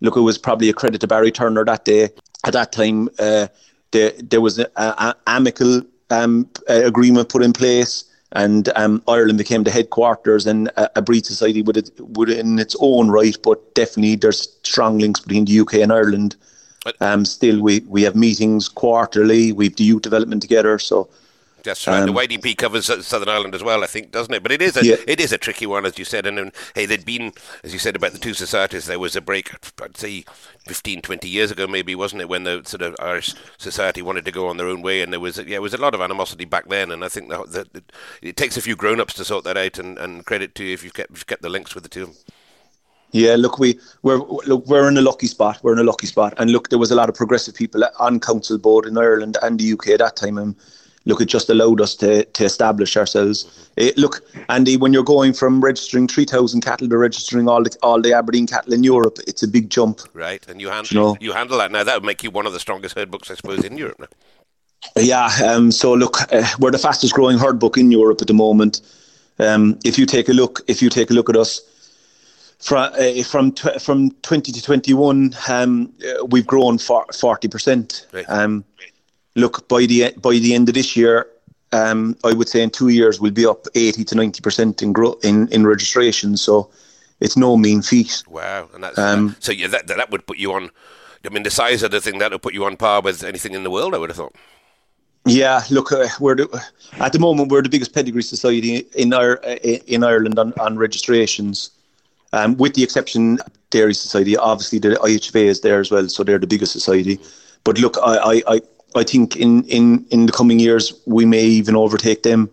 [0.00, 2.10] Look it was probably a credit to Barry Turner that day.
[2.44, 3.46] At that time uh,
[3.92, 9.70] there, there was an amicable um, agreement put in place and um, Ireland became the
[9.70, 14.16] headquarters and a, a breed society would it would in its own right, but definitely
[14.16, 16.36] there's strong links between the UK and Ireland.
[17.00, 19.52] Um, still, we, we have meetings quarterly.
[19.52, 20.78] We have the youth development together.
[20.78, 21.08] So
[21.64, 22.00] that's right.
[22.00, 24.42] Um, the YDP covers Southern Ireland as well, I think, doesn't it?
[24.42, 24.96] But it is a yeah.
[25.06, 26.26] it is a tricky one, as you said.
[26.26, 27.32] And, and hey, there'd been,
[27.64, 29.52] as you said about the two societies, there was a break.
[29.82, 30.24] I'd say
[30.66, 34.32] 15, 20 years ago, maybe wasn't it, when the sort of Irish society wanted to
[34.32, 36.44] go on their own way, and there was yeah, there was a lot of animosity
[36.44, 36.90] back then.
[36.90, 39.78] And I think that, that it, it, takes a few grown-ups to sort that out.
[39.78, 42.12] And, and credit to you if you've kept, you've kept the links with the two.
[43.12, 45.60] Yeah, look, we we're look we're in a lucky spot.
[45.62, 48.18] We're in a lucky spot, and look, there was a lot of progressive people on
[48.20, 50.56] council board in Ireland and the UK at that time, and
[51.04, 53.70] look, it just allowed us to, to establish ourselves.
[53.76, 58.00] It, look, Andy, when you're going from registering 3,000 cattle to registering all the, all
[58.00, 60.00] the Aberdeen cattle in Europe, it's a big jump.
[60.12, 61.16] Right, and you handle, you, know?
[61.20, 61.84] you handle that now.
[61.84, 64.06] That would make you one of the strongest herd books, I suppose, in Europe now.
[64.96, 68.34] Yeah, um, so look, uh, we're the fastest growing herd book in Europe at the
[68.34, 68.80] moment.
[69.38, 71.60] Um, if you take a look, if you take a look at us,
[72.58, 78.06] from uh, from tw- from 20 to 21, um, uh, we've grown for 40 percent.
[78.12, 78.24] Right.
[78.28, 78.64] Um,
[79.34, 81.26] look by the by the end of this year,
[81.72, 84.92] um, I would say in two years we'll be up eighty to ninety percent in
[84.92, 86.36] growth in in registration.
[86.36, 86.70] So
[87.20, 88.22] it's no mean feat.
[88.28, 90.70] Wow, and that's um, so yeah, that that would put you on.
[91.24, 93.54] I mean, the size of the thing that would put you on par with anything
[93.54, 93.94] in the world.
[93.94, 94.34] I would have thought.
[95.24, 96.64] Yeah, look, uh, we're the,
[96.98, 99.54] at the moment we're the biggest pedigree society in our uh,
[99.86, 101.70] in Ireland on, on registrations,
[102.32, 103.38] um, with the exception
[103.70, 104.36] Dairy Society.
[104.36, 107.20] Obviously, the IHV is there as well, so they're the biggest society.
[107.64, 108.60] But look, I, I, I
[109.02, 112.50] think in, in, in the coming years we may even overtake them.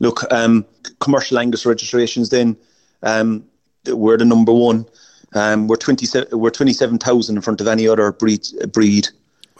[0.00, 0.64] Look, um,
[1.00, 2.30] commercial Angus registrations.
[2.30, 2.56] Then
[3.02, 3.44] um,
[3.86, 4.86] we're the number one.
[5.34, 8.46] Um, we're twenty seven we're twenty seven thousand in front of any other breed.
[8.72, 9.08] breed.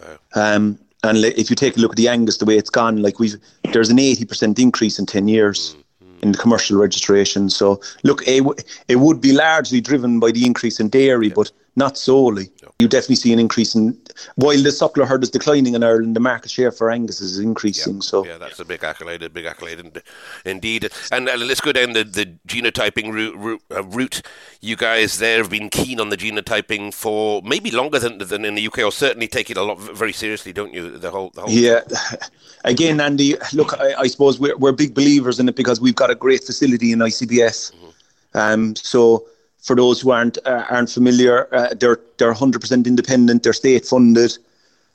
[0.00, 0.18] Wow.
[0.34, 3.18] Um, and if you take a look at the Angus, the way it's gone, like
[3.18, 3.36] we've
[3.72, 5.74] there's an eighty percent increase in ten years.
[5.74, 5.84] Mm
[6.24, 7.50] in the commercial registration.
[7.50, 8.42] So, look, it,
[8.88, 11.34] it would be largely driven by the increase in dairy, yeah.
[11.36, 12.50] but not solely.
[12.62, 12.72] No.
[12.78, 13.98] You definitely see an increase in
[14.36, 17.94] while the suckler herd is declining in Ireland, the market share for Angus is increasing.
[17.94, 18.00] Yeah.
[18.00, 20.02] So yeah, that's a big accolade, a big accolade
[20.44, 20.90] indeed.
[21.10, 24.22] And let's go down the, the genotyping route, route, uh, route.
[24.60, 28.54] You guys there have been keen on the genotyping for maybe longer than than in
[28.54, 30.96] the UK, or certainly take it a lot very seriously, don't you?
[30.98, 31.80] The whole, the whole yeah.
[32.64, 36.10] Again, Andy, look, I, I, suppose we're we're big believers in it because we've got
[36.10, 37.72] a great facility in ICBF.
[37.72, 37.88] Mm-hmm.
[38.34, 39.26] Um, so
[39.64, 43.42] for those who aren't uh, aren't familiar, uh, they're they're 100% independent.
[43.42, 44.36] They're state funded,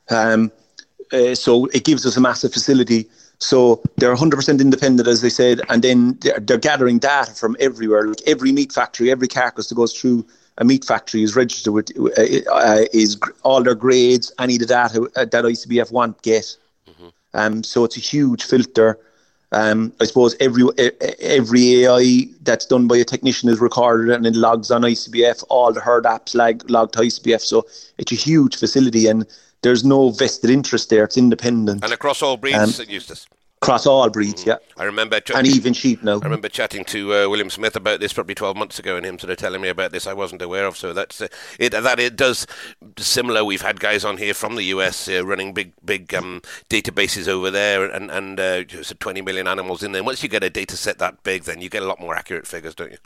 [0.10, 0.52] um,
[1.12, 3.08] uh, so it gives us a massive facility.
[3.42, 8.06] So they're 100% independent, as they said, and then they're, they're gathering data from everywhere.
[8.06, 10.26] Like every meat factory, every carcass that goes through
[10.58, 14.66] a meat factory is registered with uh, uh is all their grades, any of the
[14.68, 16.56] data uh, that ICBF want get.
[16.88, 17.08] Mm-hmm.
[17.34, 19.00] Um, so it's a huge filter.
[19.52, 20.64] Um, I suppose every
[21.20, 25.44] every AI that's done by a technician is recorded and it logs on ICBF.
[25.50, 27.42] All the herd apps log, log to ICBF.
[27.42, 27.66] So
[27.98, 29.26] it's a huge facility, and
[29.64, 31.04] there's no vested interest there.
[31.04, 31.84] It's independent.
[31.84, 33.28] And across all breeds, um, Eustace
[33.62, 34.56] across all breeds, yeah.
[34.78, 36.20] I remember, ch- and even sheep now.
[36.22, 39.20] I remember chatting to uh, William Smith about this probably 12 months ago, and him
[39.20, 40.78] sort of telling me about this I wasn't aware of.
[40.78, 41.28] So that's uh,
[41.60, 41.72] it.
[41.74, 42.48] That it does
[42.98, 43.44] similar.
[43.44, 47.52] We've had guys on here from the US uh, running big, big um, databases over
[47.52, 50.04] there, and and uh, 20 million animals in there.
[50.04, 52.48] Once you get a data set that big, then you get a lot more accurate
[52.48, 52.98] figures, don't you?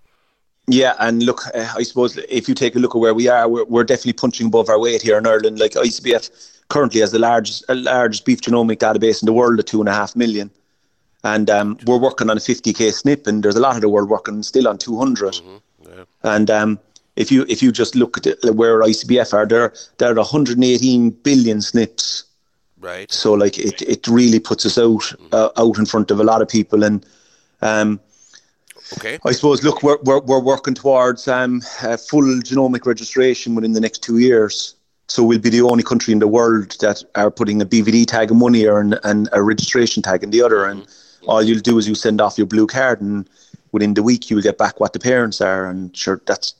[0.67, 3.49] Yeah, and look, uh, I suppose if you take a look at where we are,
[3.49, 5.59] we're, we're definitely punching above our weight here in Ireland.
[5.59, 9.79] Like ICBF currently has the largest, largest beef genomic database in the world at two
[9.79, 10.49] and a half million.
[11.23, 14.09] And um, we're working on a 50k SNP, and there's a lot of the world
[14.09, 15.33] working still on 200.
[15.33, 15.57] Mm-hmm.
[15.85, 16.03] Yeah.
[16.23, 16.79] And um,
[17.15, 21.59] if you if you just look at it, where ICBF are, they're they're 118 billion
[21.59, 22.23] SNPs.
[22.79, 23.09] Right.
[23.11, 25.27] So like it, it really puts us out mm-hmm.
[25.31, 27.05] uh, out in front of a lot of people, and
[27.61, 27.99] um,
[28.97, 29.17] Okay.
[29.25, 34.03] I suppose, look, we're, we're, we're working towards um, full genomic registration within the next
[34.03, 34.75] two years.
[35.07, 38.31] So we'll be the only country in the world that are putting a BVD tag
[38.31, 40.65] in one ear and, and a registration tag in the other.
[40.65, 41.29] And mm-hmm.
[41.29, 43.29] all you'll do is you send off your blue card, and
[43.71, 45.65] within the week you'll get back what the parents are.
[45.65, 46.55] And sure, that's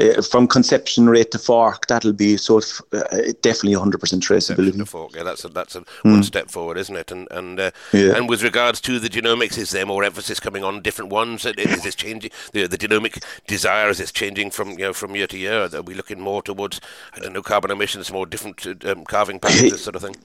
[0.00, 2.58] uh, from conception rate to fork, that'll be so
[2.92, 3.02] uh,
[3.42, 4.86] definitely 100% traceability.
[4.86, 6.12] Fork, yeah, that's a, that's a mm.
[6.12, 7.10] one step forward, isn't it?
[7.10, 8.16] And and uh, yeah.
[8.16, 11.44] and with regards to the genomics, is there more emphasis coming on different ones?
[11.44, 13.88] Is this changing the, the genomic desire?
[13.88, 15.68] Is this changing from you know from year to year?
[15.72, 16.80] Are we looking more towards
[17.14, 20.16] I don't know carbon emissions, more different um, calving patterns, this sort of thing?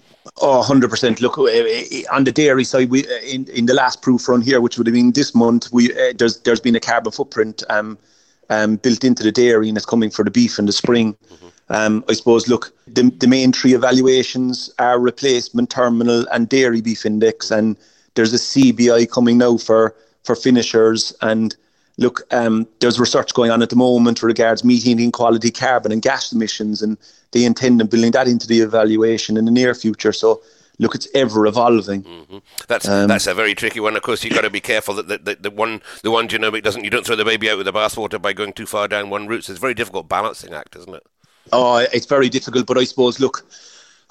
[0.41, 1.19] Oh, 100%.
[1.19, 4.77] Look, uh, on the dairy side, we in, in the last proof run here, which
[4.77, 7.63] would have been this month, we uh, there's there's been a carbon footprint.
[7.69, 7.97] Um,
[8.49, 11.13] um, built into the dairy and it's coming for the beef in the spring.
[11.13, 11.47] Mm-hmm.
[11.69, 17.05] Um, I suppose, look, the, the main three evaluations are replacement, terminal, and dairy beef
[17.05, 17.51] index.
[17.51, 17.77] And
[18.15, 21.15] there's a CBI coming now for, for finishers.
[21.21, 21.55] And
[21.97, 26.01] look, um, there's research going on at the moment regards meat eating quality, carbon, and
[26.01, 26.81] gas emissions.
[26.81, 26.97] And
[27.31, 30.13] they intend on building that into the evaluation in the near future.
[30.13, 30.41] So
[30.79, 32.03] look, it's ever evolving.
[32.03, 32.37] Mm-hmm.
[32.67, 33.95] That's um, that's a very tricky one.
[33.95, 36.63] Of course, you've got to be careful that the, the, the, one the one genomic
[36.63, 39.09] doesn't you don't throw the baby out with the bathwater by going too far down
[39.09, 39.43] one route.
[39.43, 41.03] So it's a very difficult balancing act, isn't it?
[41.51, 42.65] Oh, it's very difficult.
[42.65, 43.45] But I suppose, look,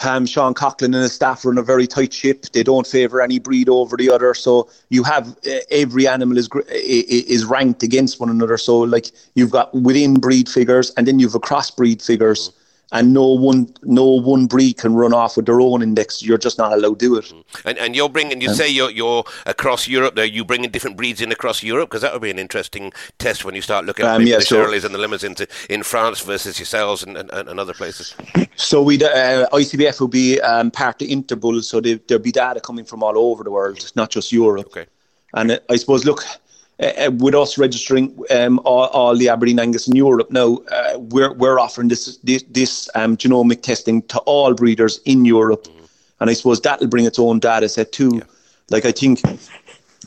[0.04, 2.42] um, Sean Coughlan and his staff run a very tight ship.
[2.52, 4.34] They don't favour any breed over the other.
[4.34, 8.56] So you have uh, every animal is is ranked against one another.
[8.56, 12.50] So like you've got within breed figures, and then you've a crossbreed figures.
[12.50, 12.58] Mm-hmm
[12.92, 16.22] and no one no one breed can run off with their own index.
[16.22, 17.24] You're just not allowed to do it.
[17.24, 17.44] Mm.
[17.64, 20.14] And, and you're bringing, you um, say you're, you're across Europe.
[20.14, 23.44] There, you bringing different breeds in across Europe because that would be an interesting test
[23.44, 26.20] when you start looking at um, yeah, the so, Charolais and the Limousins in France
[26.20, 28.14] versus yourselves and, and, and other places.
[28.56, 32.84] So we uh, ICBF will be um, part of Interbull, so there'll be data coming
[32.84, 34.66] from all over the world, not just Europe.
[34.66, 34.86] Okay.
[35.34, 36.22] And I suppose, look,
[36.82, 41.32] uh, with us registering um, all, all, the Aberdeen Angus in Europe now, uh, we're
[41.32, 45.84] we're offering this this, this um, genomic testing to all breeders in Europe, mm-hmm.
[46.20, 48.16] and I suppose that'll bring its own data set too.
[48.16, 48.24] Yeah.
[48.70, 49.20] Like I think.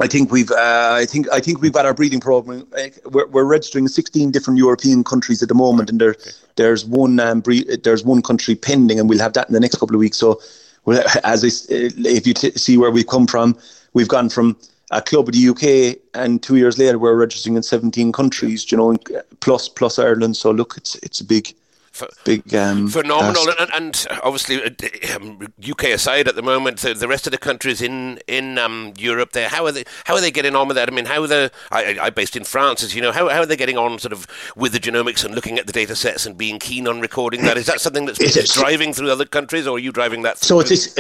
[0.02, 2.68] I think we've, uh, I think, I think we've got our breeding program.
[3.06, 6.18] We're, we're registering 16 different European countries at the moment, and there,
[6.58, 9.76] there's one, um, breed, there's one country pending, and we'll have that in the next
[9.76, 10.18] couple of weeks.
[10.18, 10.42] So,
[11.24, 13.58] as I, if you t- see where we've come from,
[13.94, 14.58] we've gone from
[14.96, 18.72] a club of the UK, and two years later we're registering in 17 countries.
[18.72, 18.98] You know,
[19.42, 20.38] plus plus Ireland.
[20.38, 21.54] So look, it's it's a big.
[22.26, 27.08] Big, um, phenomenal, and, and, obviously uh, um, UK aside at the moment, the, the,
[27.08, 30.30] rest of the countries in in um, Europe, there, how are they how are they
[30.30, 30.90] getting on with that?
[30.90, 33.40] I mean, how are the I, I based in France, as you know, how, how
[33.40, 34.28] are they getting on sort of
[34.58, 37.56] with the genomics and looking at the data sets and being keen on recording that?
[37.56, 40.40] Is that something that's driving through other countries, or are you driving that?
[40.40, 40.98] so it's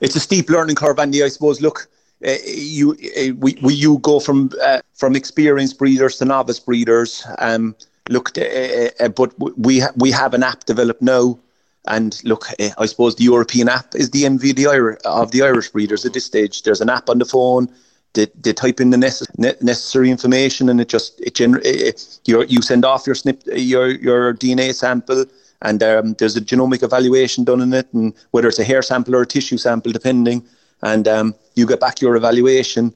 [0.00, 1.24] it's a steep learning curve, Andy.
[1.24, 1.60] I suppose.
[1.60, 1.88] Look,
[2.26, 7.26] uh, you uh, we, we you go from uh, from experienced breeders to novice breeders.
[7.38, 7.74] Um,
[8.08, 11.38] look, but we ha- we have an app developed now,
[11.86, 12.46] and look,
[12.78, 16.12] I suppose the European app is the envy of the, of the Irish breeders at
[16.12, 16.62] this stage.
[16.62, 17.68] There's an app on the phone.
[18.14, 22.62] They, they type in the necess- necessary information, and it just it, gener- you you
[22.62, 25.24] send off your snip your your DNA sample
[25.62, 29.14] and um, there's a genomic evaluation done in it, and whether it's a hair sample
[29.14, 30.44] or a tissue sample, depending,
[30.82, 32.94] and um, you get back your evaluation.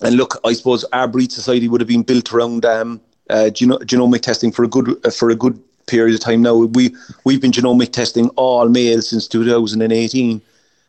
[0.00, 3.00] And look, I suppose our breed society would have been built around um,
[3.30, 6.54] uh, geno- genomic testing for a good uh, for a good period of time now.
[6.54, 10.40] We we've been genomic testing all males since 2018,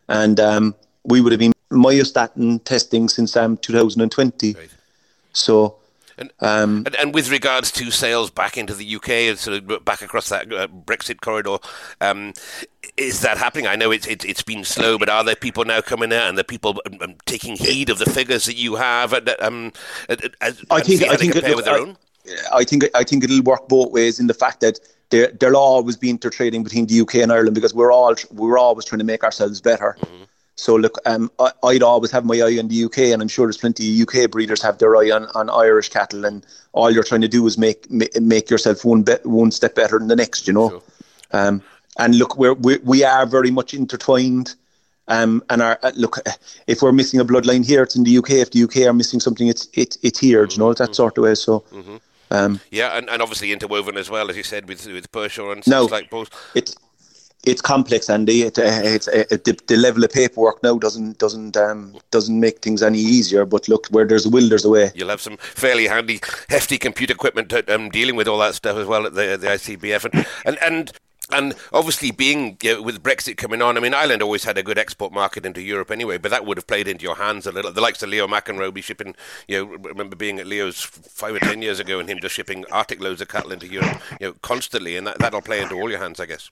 [0.10, 4.54] and um, we would have been myostatin testing since um, 2020.
[4.54, 4.70] Right.
[5.34, 5.79] So
[6.20, 9.86] and, um, and, and, with regards to sales back into the UK and sort of
[9.86, 11.58] back across that uh, Brexit corridor,
[12.02, 12.34] um,
[12.98, 13.68] is that happening?
[13.68, 16.38] I know it's, it's it's been slow, but are there people now coming out and
[16.38, 19.14] the people um, um, taking heed of the figures that you have?
[19.40, 19.72] Um,
[20.42, 21.98] as, I think I think it, with their I, own?
[22.54, 25.98] I think I think it'll work both ways in the fact that there there'll always
[25.98, 29.24] be intertrading between the UK and Ireland because we're all we're always trying to make
[29.24, 29.96] ourselves better.
[30.02, 30.24] Mm-hmm.
[30.60, 33.46] So look, um, I, would always have my eye on the UK, and I'm sure
[33.46, 37.04] there's plenty of UK breeders have their eye on, on Irish cattle, and all you're
[37.04, 40.48] trying to do is make make yourself one be- one step better than the next,
[40.48, 40.70] you know.
[40.70, 40.82] Sure.
[41.32, 41.64] Um,
[41.98, 44.56] and look, we're, we we are very much intertwined.
[45.08, 46.18] Um, and our uh, look,
[46.68, 48.32] if we're missing a bloodline here, it's in the UK.
[48.32, 50.44] If the UK are missing something, it's it, it's here.
[50.44, 50.60] Mm-hmm.
[50.60, 50.94] You know that mm-hmm.
[50.94, 51.36] sort of way.
[51.36, 51.62] So.
[51.72, 51.98] Mm-hmm.
[52.32, 55.66] Um, yeah, and, and obviously interwoven as well, as you said, with with Pershore and
[55.66, 56.30] no, like both.
[56.54, 56.76] It's
[57.46, 58.44] it's complex, Andy.
[58.44, 62.60] It, uh, it's uh, the, the, level of paperwork now doesn't doesn't um, doesn't make
[62.60, 63.46] things any easier.
[63.46, 64.92] But look, where there's a will, there's a way.
[64.94, 66.20] You'll have some fairly handy,
[66.50, 69.48] hefty computer equipment to, um, dealing with all that stuff as well at the the
[69.48, 70.92] ICBF, and and, and
[71.32, 75.14] and obviously, being with Brexit coming on, I mean, Ireland always had a good export
[75.14, 77.72] market into Europe anyway, but that would have played into your hands a little.
[77.72, 79.16] The likes of Leo McEnroe be shipping,
[79.48, 82.66] you know, remember being at Leo's five or ten years ago and him just shipping
[82.72, 85.90] Arctic loads of cattle into Europe, you know, constantly, and that, that'll play into all
[85.90, 86.50] your hands, I guess.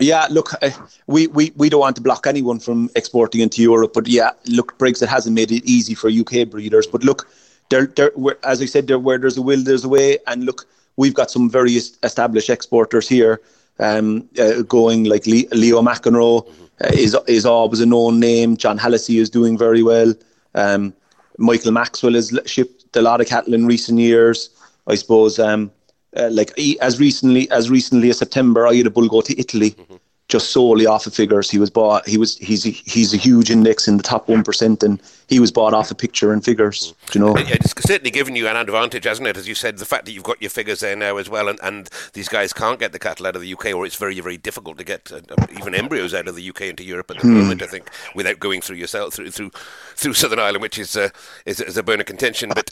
[0.00, 0.70] Yeah, look, uh,
[1.06, 4.78] we, we, we don't want to block anyone from exporting into Europe, but yeah, look,
[4.78, 6.86] Brexit hasn't made it easy for UK breeders.
[6.86, 7.28] But look,
[7.68, 8.10] there, there,
[8.42, 10.18] as I said, there, where there's a will, there's a way.
[10.26, 13.40] And look, we've got some very established exporters here
[13.80, 16.64] um, uh, going like Leo McEnroe mm-hmm.
[16.84, 18.56] uh, is is always a known name.
[18.56, 20.14] John Hallisey is doing very well.
[20.54, 20.92] Um,
[21.38, 24.50] Michael Maxwell has shipped a lot of cattle in recent years.
[24.86, 25.70] I suppose, um,
[26.16, 29.72] uh, like as recently as recently as September, I had a bull go to Italy.
[29.72, 29.96] Mm-hmm
[30.30, 31.50] just solely off of figures.
[31.50, 32.08] He was bought.
[32.08, 35.40] He was he's a, he's a huge index in the top one percent, and he
[35.40, 36.94] was bought off a picture and figures.
[37.10, 37.36] Do you know?
[37.38, 39.36] yeah, It's certainly given you an advantage, hasn't it?
[39.36, 41.58] As you said, the fact that you've got your figures there now as well, and,
[41.62, 44.36] and these guys can't get the cattle out of the UK, or it's very very
[44.36, 45.20] difficult to get uh,
[45.58, 47.40] even embryos out of the UK into Europe at the hmm.
[47.40, 47.62] moment.
[47.62, 49.50] I think without going through yourself through through
[49.96, 51.08] through Southern Ireland, which is uh,
[51.44, 52.52] is, is a bone of contention.
[52.54, 52.70] But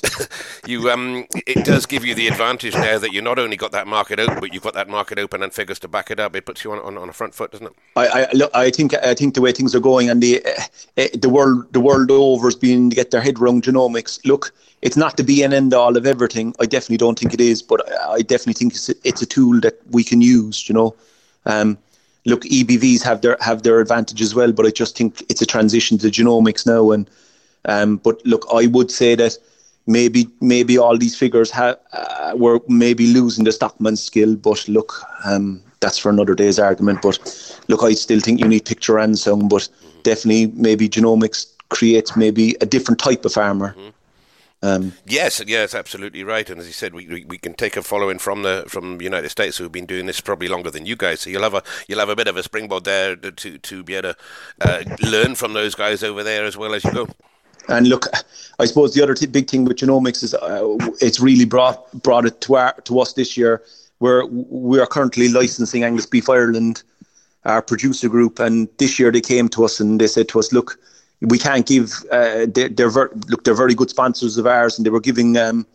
[0.66, 3.88] you um, it does give you the advantage now that you not only got that
[3.88, 6.36] market open, but you've got that market open and figures to back it up.
[6.36, 7.72] It puts you on on, on a front foot doesn't it?
[7.96, 8.50] I, I look.
[8.54, 10.44] I think I think the way things are going, and the
[10.96, 14.24] uh, the world the world over is being to get their head around genomics.
[14.24, 16.54] Look, it's not the be and end all of everything.
[16.60, 19.60] I definitely don't think it is, but I definitely think it's a, it's a tool
[19.60, 20.68] that we can use.
[20.68, 20.96] You know,
[21.46, 21.78] um,
[22.24, 25.46] look, EBVs have their have their advantage as well, but I just think it's a
[25.46, 26.92] transition to genomics now.
[26.92, 27.10] And
[27.64, 29.36] um, but look, I would say that
[29.86, 35.02] maybe maybe all these figures have uh, were maybe losing the stockman skill, but look,
[35.24, 37.02] um, that's for another day's argument.
[37.02, 37.18] But
[37.68, 39.68] look, I still think you need picture and sound, but
[40.02, 43.74] definitely maybe genomics creates maybe a different type of farmer.
[43.74, 43.88] Mm-hmm.
[44.60, 46.48] Um, yes, yes, absolutely right.
[46.50, 49.28] And as you said, we, we, we, can take a following from the from United
[49.28, 51.20] States who've been doing this probably longer than you guys.
[51.20, 53.94] So you'll have a you'll have a bit of a springboard there to to be
[53.94, 54.16] able to
[54.62, 57.08] uh, learn from those guys over there as well as you go.
[57.68, 58.06] And look,
[58.58, 62.26] I suppose the other t- big thing with genomics is uh, it's really brought brought
[62.26, 63.62] it to our to us this year
[64.00, 66.82] we're we are currently licensing Angus Beef Ireland,
[67.44, 70.52] our producer group, and this year they came to us and they said to us,
[70.52, 70.78] look,
[71.20, 71.92] we can't give.
[72.10, 75.36] Uh, they're, they're ver- look, they're very good sponsors of ours, and they were giving.
[75.36, 75.66] Um,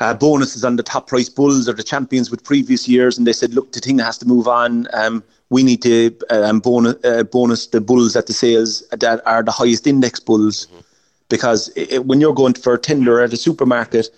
[0.00, 3.34] uh, bonuses on the top price bulls or the champions with previous years, and they
[3.34, 4.88] said, "Look, the thing has to move on.
[4.94, 9.42] Um, we need to um, bonus, uh, bonus the bulls at the sales that are
[9.42, 10.80] the highest index bulls, mm-hmm.
[11.28, 14.08] because it, when you're going for a tender at a supermarket,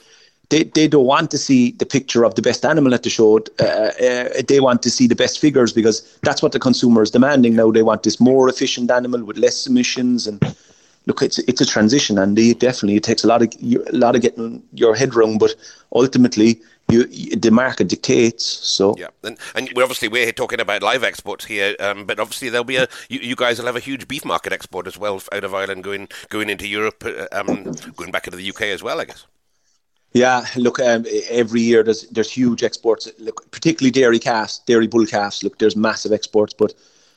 [0.53, 3.39] they, they don't want to see the picture of the best animal at the show.
[3.59, 7.11] Uh, uh, they want to see the best figures because that's what the consumer is
[7.11, 7.71] demanding now.
[7.71, 10.45] They want this more efficient animal with less emissions and
[11.07, 14.15] look, it's it's a transition, and it definitely it takes a lot of a lot
[14.15, 15.55] of getting your head around, but
[15.95, 16.61] ultimately.
[16.89, 18.45] You, the market dictates.
[18.45, 22.51] So yeah, and, and we're obviously we're talking about live exports here, um, but obviously
[22.51, 25.23] there'll be a you, you, guys will have a huge beef market export as well
[25.33, 28.83] out of Ireland going going into Europe, uh, um, going back into the UK as
[28.83, 29.27] well, I guess.
[30.15, 33.09] Yeah, look, um, every year there's there's huge exports.
[33.19, 35.43] Look, particularly dairy calves, dairy bull calves.
[35.43, 36.75] Look, there's massive exports, but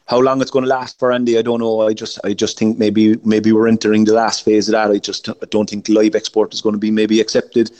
[0.08, 1.82] how long it's going to last for Andy, I don't know.
[1.82, 4.92] I just I just think maybe maybe we're entering the last phase of that.
[4.92, 7.72] I just don't think live export is going to be maybe accepted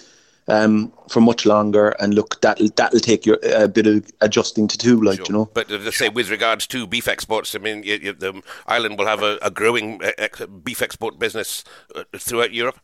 [0.48, 1.90] um, for much longer.
[2.00, 5.26] And look, that'll that'll take your a bit of adjusting to do, like sure.
[5.28, 5.50] you know.
[5.54, 9.08] But to say with regards to beef exports, I mean, you, you, the Ireland will
[9.08, 11.64] have a, a growing uh, ex- beef export business
[11.96, 12.80] uh, throughout Europe.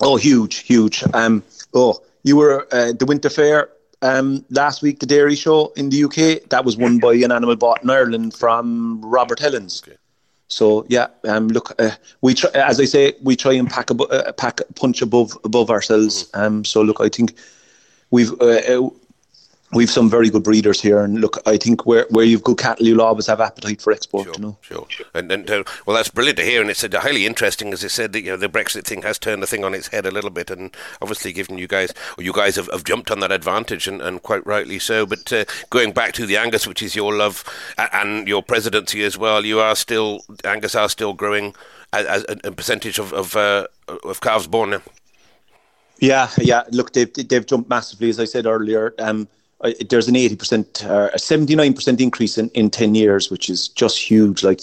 [0.00, 1.02] Oh, huge, huge.
[1.14, 1.42] Um,
[1.74, 3.70] oh, you were uh, the Winter Fair
[4.02, 6.48] um, last week, the dairy show in the UK.
[6.50, 9.82] That was won by an animal bought in Ireland from Robert Hellens.
[9.82, 9.96] Okay.
[10.48, 11.90] So yeah, um, look, uh,
[12.20, 15.70] we try, as I say, we try and pack a uh, pack punch above above
[15.70, 16.24] ourselves.
[16.28, 16.40] Mm-hmm.
[16.40, 17.34] Um, so look, I think
[18.10, 18.90] we've uh, uh
[19.72, 22.86] we've some very good breeders here, and look, I think where where you've good cattle,
[22.86, 24.24] you'll always have appetite for export.
[24.24, 24.86] Sure, you know, sure.
[25.14, 27.88] And, and uh, well, that's brilliant to hear, and it's uh, highly interesting, as I
[27.88, 30.10] said, that you know the Brexit thing has turned the thing on its head a
[30.10, 33.32] little bit, and obviously given you guys, or you guys have, have jumped on that
[33.32, 35.06] advantage, and, and quite rightly so.
[35.06, 37.44] But uh, going back to the Angus, which is your love
[37.76, 41.54] and your presidency as well, you are still Angus are still growing
[41.92, 43.66] as, as a, percentage of of, uh,
[44.04, 44.82] of calves born now.
[45.98, 46.64] Yeah, yeah.
[46.70, 48.94] Look, they've they've jumped massively, as I said earlier.
[48.98, 49.28] Um,
[49.88, 54.42] there's an 80%, uh, a 79% increase in, in 10 years, which is just huge.
[54.42, 54.60] Like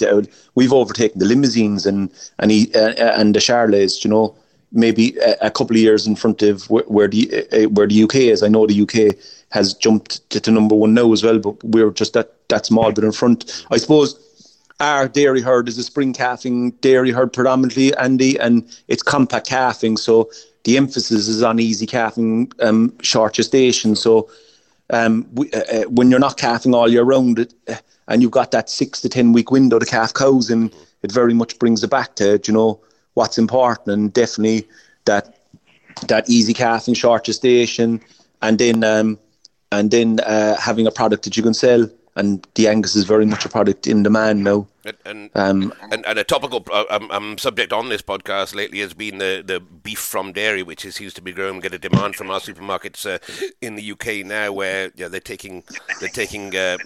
[0.56, 4.36] we've overtaken the Limousins and and, uh, and the Charolais, you know,
[4.72, 8.04] maybe a, a, couple of years in front of where, where the uh, where the
[8.04, 8.44] UK is.
[8.44, 9.16] I know the UK
[9.50, 12.92] has jumped to, to number one now as well, but we're just that that small
[12.92, 13.66] bit in front.
[13.72, 14.20] I suppose
[14.80, 19.98] our dairy herd is a spring calving dairy herd predominantly, Andy, and it's compact calving,
[19.98, 20.30] so
[20.66, 23.96] the emphasis is on easy calving, um, short gestation.
[23.96, 24.30] So
[24.94, 27.76] um, we, uh, uh, when you're not calving all year round, uh,
[28.08, 31.34] and you've got that six to ten week window to calf cows, and it very
[31.34, 32.80] much brings it back to you know
[33.14, 34.68] what's important, and definitely
[35.06, 35.38] that
[36.08, 38.02] that easy calving, short gestation,
[38.42, 39.20] and then um,
[39.72, 43.26] and then uh, having a product that you can sell and the Angus is very
[43.26, 44.68] much a product in demand now.
[44.86, 48.80] And and, um, and, and, a topical uh, um, um, subject on this podcast lately
[48.80, 51.80] has been the, the beef from dairy, which is, seems to be growing, get a
[51.80, 53.18] demand from our supermarkets uh,
[53.62, 55.64] in the UK now, where yeah, they're taking
[56.02, 56.78] they're taking uh,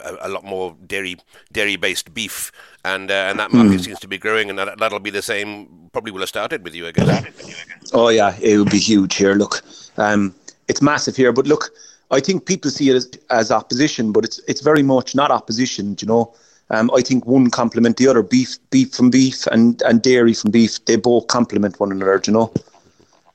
[0.00, 1.16] a, a, lot more dairy
[1.52, 2.50] dairy based beef,
[2.84, 3.84] and uh, and that market mm.
[3.84, 5.88] seems to be growing, and that that'll be the same.
[5.92, 7.90] Probably will have started with you, I guess.
[7.92, 9.34] Oh yeah, it will be huge here.
[9.34, 9.62] Look,
[9.96, 10.34] um,
[10.66, 11.70] it's massive here, but look
[12.10, 15.96] I think people see it as, as opposition, but it's it's very much not opposition.
[16.00, 16.34] You know,
[16.70, 18.22] um, I think one complement the other.
[18.22, 20.84] Beef, beef from beef, and, and dairy from beef.
[20.84, 22.20] They both complement one another.
[22.26, 22.52] You know.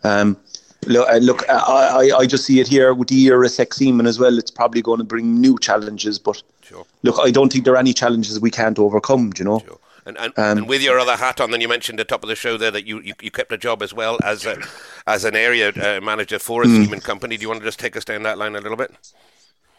[0.04, 0.38] Um,
[0.86, 4.06] look, uh, look, I, I just see it here with the year of sex semen
[4.06, 4.38] as well.
[4.38, 6.86] It's probably going to bring new challenges, but sure.
[7.04, 9.34] look, I don't think there are any challenges we can't overcome.
[9.38, 9.60] You know.
[9.60, 9.79] Sure.
[10.06, 12.24] And, and, um, and, with your other hat on, then you mentioned at the top
[12.24, 14.58] of the show there that you, you, you kept a job as well as a,
[15.08, 16.86] as an area uh, manager for a mm.
[16.86, 17.38] semen company.
[17.38, 18.92] Do you want to just take us down that line a little bit?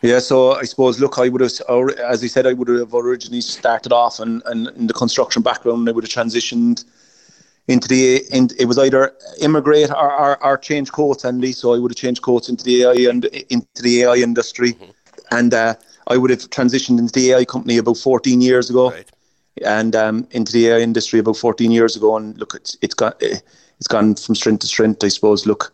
[0.02, 1.52] Yeah, so I suppose, look, I would have,
[1.98, 5.88] as I said, I would have originally started off and, and in the construction background,
[5.88, 6.84] I would have transitioned
[7.68, 11.52] into the, in, it was either immigrate or, or, or change coats, Andy.
[11.52, 14.72] So I would have changed coats into the AI and into the AI industry.
[14.72, 14.90] Mm-hmm.
[15.32, 15.74] And uh,
[16.06, 18.90] I would have transitioned into the AI company about 14 years ago.
[18.90, 19.10] Right
[19.64, 22.16] and um, into the industry about 14 years ago.
[22.16, 25.04] And look, it's it's got it's gone from strength to strength.
[25.04, 25.46] I suppose.
[25.46, 25.72] Look,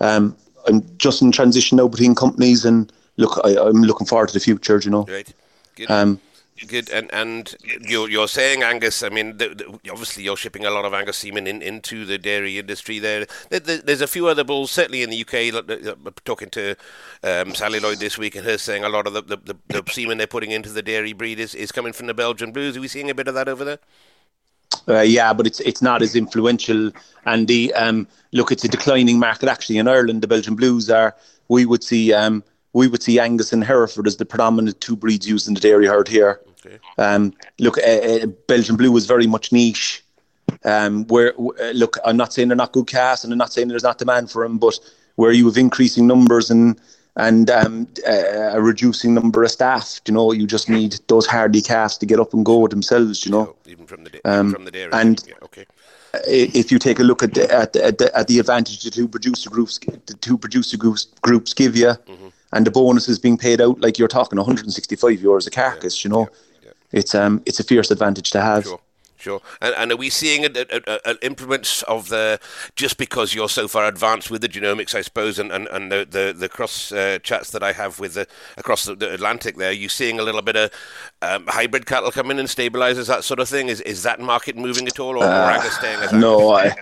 [0.00, 4.34] um, I'm just in transition now between companies, and look, I, am looking forward to
[4.34, 4.80] the future.
[4.82, 5.04] You know.
[5.04, 5.32] Right.
[5.76, 5.90] Good.
[5.90, 6.20] Um,
[6.68, 9.02] Good, and and you're you're saying Angus.
[9.02, 12.16] I mean, the, the, obviously you're shipping a lot of Angus semen in, into the
[12.16, 13.00] dairy industry.
[13.00, 16.14] There, there, there's a few other bulls, certainly in the UK.
[16.24, 16.76] Talking to
[17.24, 19.90] um, Sally Lloyd this week, and her saying a lot of the, the, the, the
[19.90, 22.76] semen they're putting into the dairy breed is, is coming from the Belgian Blues.
[22.76, 23.80] Are we seeing a bit of that over there?
[24.86, 26.92] Uh, yeah, but it's it's not as influential.
[27.26, 30.22] And the um, look, it's a declining market actually in Ireland.
[30.22, 31.16] The Belgian Blues are.
[31.48, 32.42] We would see um,
[32.74, 35.86] we would see Angus and Hereford as the predominant two breeds used in the dairy
[35.86, 36.40] herd here.
[36.66, 36.78] Okay.
[36.98, 40.04] Um, look, uh, uh, Belgian Blue was very much niche.
[40.64, 43.68] Um, where uh, look, I'm not saying they're not good cast, and I'm not saying
[43.68, 44.78] there's not demand for them, but
[45.14, 46.78] where you have increasing numbers and
[47.16, 51.62] and um, uh, a reducing number of staff, you know, you just need those hardy
[51.62, 53.54] calves to get up and go themselves, you know.
[53.66, 54.90] Even from the um, from the dairy.
[54.92, 55.64] And yeah, okay.
[56.26, 58.90] If you take a look at the, at the, at the, at the advantage the
[58.90, 63.18] two producer groups the two producer groups, groups give you, mm-hmm and the bonus is
[63.18, 66.02] being paid out like you're talking 165 euros a carcass.
[66.02, 66.28] Yeah, you know,
[66.62, 66.72] yeah, yeah.
[66.92, 68.64] it's um it's a fierce advantage to have.
[68.64, 68.80] Sure.
[69.16, 69.40] Sure.
[69.62, 72.38] And, and are we seeing an improvements of the
[72.76, 76.06] just because you're so far advanced with the genomics, I suppose, and, and, and the,
[76.08, 78.26] the, the cross uh, chats that I have with the
[78.58, 80.70] across the, the Atlantic there, are you seeing a little bit of
[81.22, 83.68] um, hybrid cattle come in and stabilizers, that sort of thing?
[83.68, 86.74] Is is that market moving at all, or, uh, or staying as No, I,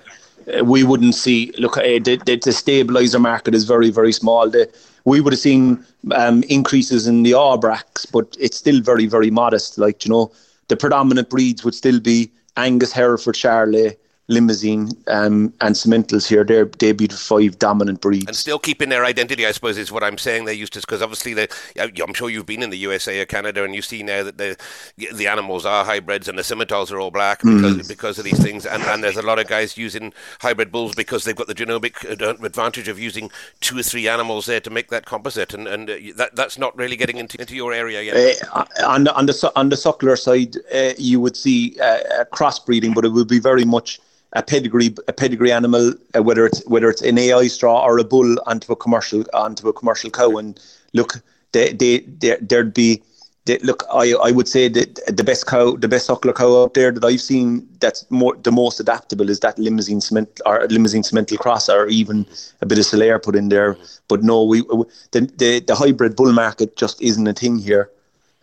[0.65, 1.53] we wouldn't see.
[1.59, 4.51] Look, uh, the, the, the stabilizer market is very, very small.
[4.51, 4.69] The,
[5.05, 9.79] we would have seen um, increases in the Aubracs, but it's still very, very modest.
[9.79, 10.33] Like, you know,
[10.69, 13.97] the predominant breeds would still be Angus, Hereford, Charolais,
[14.33, 16.45] Limousin um, and Simmentals here.
[16.45, 19.47] They're the five dominant breeds, and still keeping their identity.
[19.47, 20.45] I suppose is what I'm saying.
[20.45, 23.65] They used to because obviously they, I'm sure you've been in the USA or Canada,
[23.65, 24.57] and you see now that the
[25.15, 27.89] the animals are hybrids and the Simmentals are all black because mm.
[27.89, 28.67] because of these things.
[28.67, 32.05] And, and there's a lot of guys using hybrid bulls because they've got the genomic
[32.45, 33.31] advantage of using
[33.61, 36.77] two or three animals there to make that composite, and and uh, that that's not
[36.77, 38.43] really getting into into your area yet.
[38.53, 42.95] Uh, on the on the on the suckler side, uh, you would see uh, crossbreeding,
[42.95, 44.01] but it would be very much
[44.35, 48.05] a pedigree a pedigree animal, uh, whether it's whether it's an AI straw or a
[48.05, 50.37] bull onto a commercial onto a commercial cow.
[50.37, 50.59] And
[50.93, 51.23] look,
[51.53, 53.03] they, they, they there'd be
[53.45, 56.75] they, look, I, I would say that the best cow, the best suckler cow out
[56.75, 61.03] there that I've seen that's more the most adaptable is that Limousin Simmental or Limousin
[61.03, 62.25] Simmental cross or even
[62.61, 63.77] a bit of Charolais put in there.
[64.09, 64.61] But no, we
[65.11, 67.91] the, the the hybrid bull market just isn't a thing here.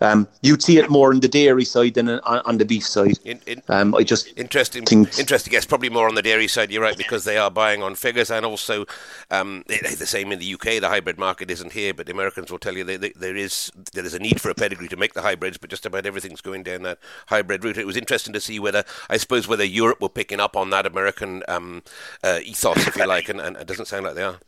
[0.01, 3.19] Um, you'd see it more on the dairy side than on, on the beef side.
[3.25, 4.85] In, in, um, I just interesting.
[4.85, 5.53] Think, interesting.
[5.53, 6.71] Yes, probably more on the dairy side.
[6.71, 8.85] You're right because they are buying on figures, and also
[9.31, 10.81] um, the same in the UK.
[10.81, 13.71] The hybrid market isn't here, but the Americans will tell you they, they, there is
[13.93, 16.41] there is a need for a pedigree to make the hybrids, but just about everything's
[16.41, 17.77] going down that hybrid route.
[17.77, 20.85] It was interesting to see whether I suppose whether Europe were picking up on that
[20.85, 21.83] American um,
[22.23, 24.39] uh, ethos, if you like, and, and it doesn't sound like they are.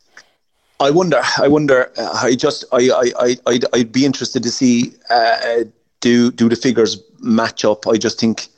[0.82, 1.22] I wonder.
[1.38, 1.90] I wonder.
[1.96, 2.64] Uh, I just.
[2.72, 2.90] I.
[2.90, 3.12] I.
[3.20, 3.36] I.
[3.46, 4.92] I'd, I'd be interested to see.
[5.08, 5.64] Uh,
[6.00, 7.86] do do the figures match up?
[7.86, 8.48] I just think.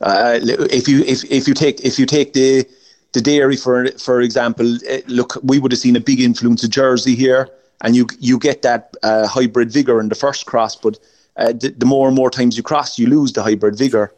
[0.00, 0.38] Uh,
[0.70, 2.66] if you if, if you take if you take the
[3.12, 6.70] the dairy for for example, uh, look, we would have seen a big influence of
[6.70, 7.48] Jersey here,
[7.80, 10.98] and you you get that uh, hybrid vigor in the first cross, but
[11.36, 14.14] uh, the, the, more and more times you cross, you lose the hybrid vigor.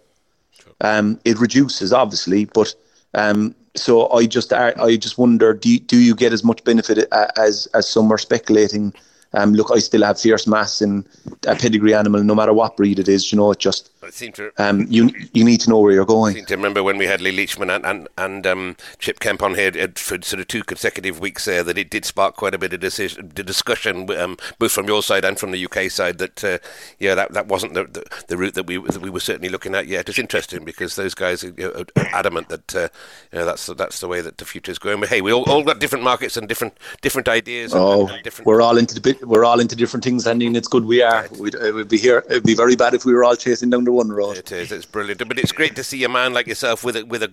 [0.80, 2.74] Um, it reduces obviously, but
[3.14, 7.66] um, so I just I just wonder do do you get as much benefit as
[7.74, 8.93] as some are speculating?
[9.35, 11.05] Um, look, I still have fierce mass in
[11.47, 13.31] a pedigree animal, no matter what breed it is.
[13.31, 14.51] You know, it just I seem to.
[14.57, 16.35] Um, you you need to know where you're going.
[16.35, 19.43] I seem to remember when we had Lee Leachman and and, and um, Chip Kemp
[19.43, 22.59] on here for sort of two consecutive weeks there that it did spark quite a
[22.59, 26.17] bit of decision, discussion, um, both from your side and from the UK side.
[26.17, 26.59] That uh,
[26.99, 29.75] yeah, that, that wasn't the, the, the route that we that we were certainly looking
[29.75, 30.09] at yet.
[30.09, 32.89] It's interesting because those guys are, know, adamant that uh,
[33.31, 35.01] you know that's that's the way that the future is going.
[35.01, 37.75] But hey, we all, all got different markets and different different ideas.
[37.75, 40.87] Oh, and, different we're all into the we're all into different things, and it's good
[40.87, 41.29] we are.
[41.39, 42.25] We'd, it would be here.
[42.31, 44.36] It'd be very bad if we were all chasing down the one road.
[44.38, 44.72] It is.
[44.72, 47.30] It's brilliant, but it's great to see a man like yourself with a, with a,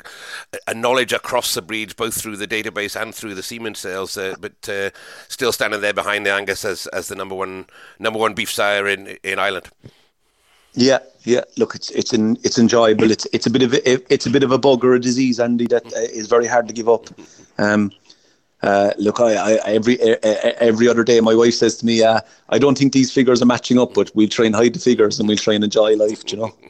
[0.68, 4.36] a knowledge across the breeds, both through the database and through the semen sales, uh,
[4.39, 4.89] but uh,
[5.28, 7.68] still standing there behind the Angus as, as the number one
[7.99, 9.70] number one beef sire in in Ireland.
[10.74, 11.43] Yeah, yeah.
[11.57, 13.09] Look, it's it's an, it's enjoyable.
[13.09, 15.39] It's it's a bit of a, it's a bit of a bug or a disease,
[15.39, 17.07] Andy, that uh, is very hard to give up.
[17.57, 17.91] Um,
[18.66, 22.59] uh, look, I, I, every every other day, my wife says to me, uh, "I
[22.59, 25.28] don't think these figures are matching up, but we'll try and hide the figures and
[25.28, 26.55] we'll try and enjoy life." you know.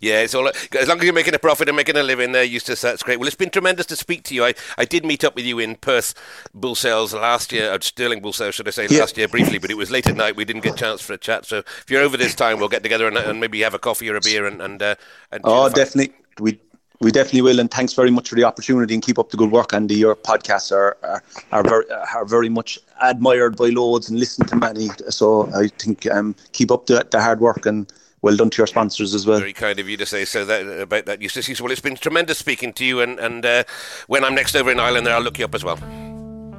[0.00, 2.42] Yeah, it's all as long as you're making a profit and making a living there,
[2.42, 2.80] Eustace.
[2.80, 3.18] That's great.
[3.18, 4.44] Well, it's been tremendous to speak to you.
[4.44, 6.14] I, I did meet up with you in Perth
[6.54, 9.00] bull sales last year, or Stirling bull sales, should I say, yeah.
[9.00, 10.36] last year briefly, but it was late at night.
[10.36, 11.46] We didn't get a chance for a chat.
[11.46, 14.08] So if you're over this time, we'll get together and, and maybe have a coffee
[14.08, 14.94] or a beer and and, uh,
[15.30, 16.14] and oh, definitely.
[16.40, 16.58] We
[17.00, 19.52] we definitely will, and thanks very much for the opportunity and keep up the good
[19.52, 19.72] work.
[19.72, 21.22] Andy, your podcasts are are,
[21.52, 24.88] are very are very much admired by loads and listened to many.
[25.08, 27.92] So I think um, keep up the, the hard work and
[28.22, 29.38] well done to your sponsors as well.
[29.38, 31.60] Very kind of you to say so that, about that, Eustace.
[31.60, 33.64] Well, it's been tremendous speaking to you, and, and uh,
[34.08, 35.78] when I'm next over in Ireland, there I'll look you up as well.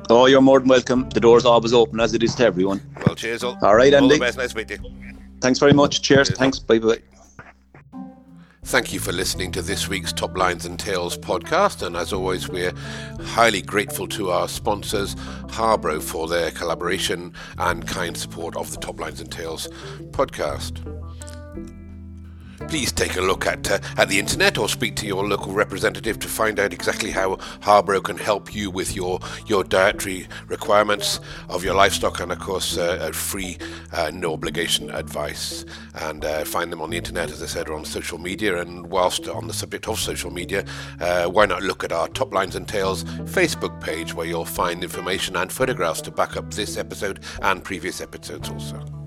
[0.09, 1.09] Oh, you're more than welcome.
[1.09, 2.81] The door's always open, as it is to everyone.
[3.05, 3.43] Well, cheers.
[3.43, 4.03] All, all right, Andy.
[4.05, 4.37] All the best.
[4.37, 4.77] Nice to meet you.
[5.41, 6.01] Thanks very much.
[6.01, 6.29] Cheers.
[6.29, 6.59] cheers Thanks.
[6.59, 6.99] Bye bye.
[8.69, 11.81] Thank you for listening to this week's Top Lines and Tails podcast.
[11.81, 12.71] And as always, we're
[13.19, 15.15] highly grateful to our sponsors,
[15.47, 19.69] Harbro, for their collaboration and kind support of the Top Lines and Tails
[20.11, 20.98] podcast
[22.67, 26.19] please take a look at uh, at the internet or speak to your local representative
[26.19, 31.63] to find out exactly how Harbro can help you with your your dietary requirements of
[31.63, 33.57] your livestock and of course uh, free
[33.93, 37.73] uh, no obligation advice and uh, find them on the internet as I said or
[37.73, 40.65] on social media and whilst on the subject of social media
[40.99, 44.83] uh, why not look at our Top Lines and Tails Facebook page where you'll find
[44.83, 48.98] information and photographs to back up this episode and previous episodes also.